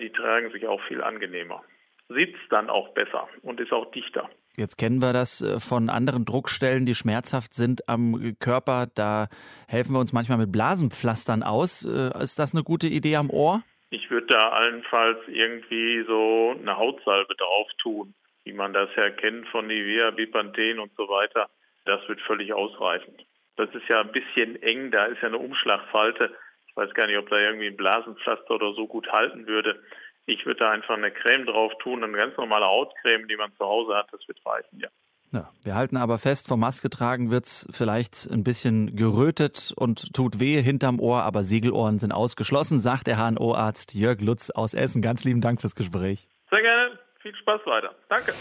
Die 0.00 0.10
tragen 0.10 0.50
sich 0.50 0.66
auch 0.66 0.80
viel 0.88 1.02
angenehmer. 1.02 1.62
Sitzt 2.08 2.42
dann 2.50 2.68
auch 2.68 2.92
besser 2.94 3.28
und 3.42 3.60
ist 3.60 3.72
auch 3.72 3.90
dichter. 3.92 4.28
Jetzt 4.56 4.76
kennen 4.76 5.00
wir 5.00 5.12
das 5.12 5.40
äh, 5.40 5.58
von 5.58 5.88
anderen 5.88 6.24
Druckstellen, 6.24 6.84
die 6.84 6.94
schmerzhaft 6.94 7.54
sind 7.54 7.88
am 7.88 8.36
Körper. 8.38 8.86
Da 8.94 9.28
helfen 9.68 9.94
wir 9.94 10.00
uns 10.00 10.12
manchmal 10.12 10.38
mit 10.38 10.52
Blasenpflastern 10.52 11.42
aus. 11.42 11.84
Äh, 11.84 12.22
ist 12.22 12.38
das 12.38 12.54
eine 12.54 12.62
gute 12.62 12.86
Idee 12.86 13.16
am 13.16 13.30
Ohr? 13.30 13.62
Ich 13.90 14.10
würde 14.10 14.26
da 14.26 14.50
allenfalls 14.50 15.18
irgendwie 15.28 16.04
so 16.06 16.54
eine 16.60 16.76
Hautsalbe 16.76 17.34
drauf 17.36 17.68
tun, 17.80 18.14
wie 18.44 18.52
man 18.52 18.72
das 18.72 18.90
ja 18.96 19.10
kennt 19.10 19.48
von 19.48 19.66
Nivea, 19.66 20.10
Bipanthen 20.10 20.80
und 20.80 20.92
so 20.96 21.08
weiter. 21.08 21.48
Das 21.84 22.06
wird 22.08 22.20
völlig 22.22 22.52
ausreichen. 22.52 23.14
Das 23.56 23.68
ist 23.74 23.88
ja 23.88 24.00
ein 24.00 24.12
bisschen 24.12 24.60
eng, 24.62 24.90
da 24.90 25.04
ist 25.04 25.22
ja 25.22 25.28
eine 25.28 25.38
Umschlagfalte. 25.38 26.34
Ich 26.66 26.76
weiß 26.76 26.92
gar 26.94 27.06
nicht, 27.06 27.18
ob 27.18 27.28
da 27.28 27.38
irgendwie 27.38 27.68
ein 27.68 27.76
Blasenpflaster 27.76 28.50
oder 28.50 28.72
so 28.74 28.86
gut 28.86 29.10
halten 29.12 29.46
würde. 29.46 29.82
Ich 30.26 30.44
würde 30.46 30.60
da 30.60 30.70
einfach 30.70 30.96
eine 30.96 31.12
Creme 31.12 31.46
drauf 31.46 31.72
tun, 31.82 32.02
eine 32.02 32.16
ganz 32.16 32.36
normale 32.36 32.66
Hautcreme, 32.66 33.28
die 33.28 33.36
man 33.36 33.52
zu 33.56 33.64
Hause 33.64 33.94
hat, 33.94 34.08
das 34.10 34.26
wird 34.26 34.38
reichen, 34.44 34.80
ja. 34.80 34.88
Ja, 35.34 35.50
wir 35.64 35.74
halten 35.74 35.96
aber 35.96 36.16
fest, 36.16 36.46
vom 36.46 36.60
Maske 36.60 36.88
tragen 36.90 37.28
wird 37.28 37.46
es 37.46 37.68
vielleicht 37.72 38.30
ein 38.30 38.44
bisschen 38.44 38.94
gerötet 38.94 39.72
und 39.76 40.14
tut 40.14 40.38
weh 40.38 40.62
hinterm 40.62 41.00
Ohr, 41.00 41.24
aber 41.24 41.42
Segelohren 41.42 41.98
sind 41.98 42.12
ausgeschlossen, 42.12 42.78
sagt 42.78 43.08
der 43.08 43.16
HNO-Arzt 43.16 43.94
Jörg 43.94 44.20
Lutz 44.20 44.50
aus 44.50 44.74
Essen. 44.74 45.02
Ganz 45.02 45.24
lieben 45.24 45.40
Dank 45.40 45.60
fürs 45.60 45.74
Gespräch. 45.74 46.28
Sehr 46.52 46.62
gerne, 46.62 46.98
viel 47.20 47.34
Spaß 47.34 47.66
weiter. 47.66 47.96
Danke. 48.08 48.32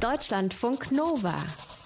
Deutschlandfunk 0.00 0.90
Nova. 0.90 1.36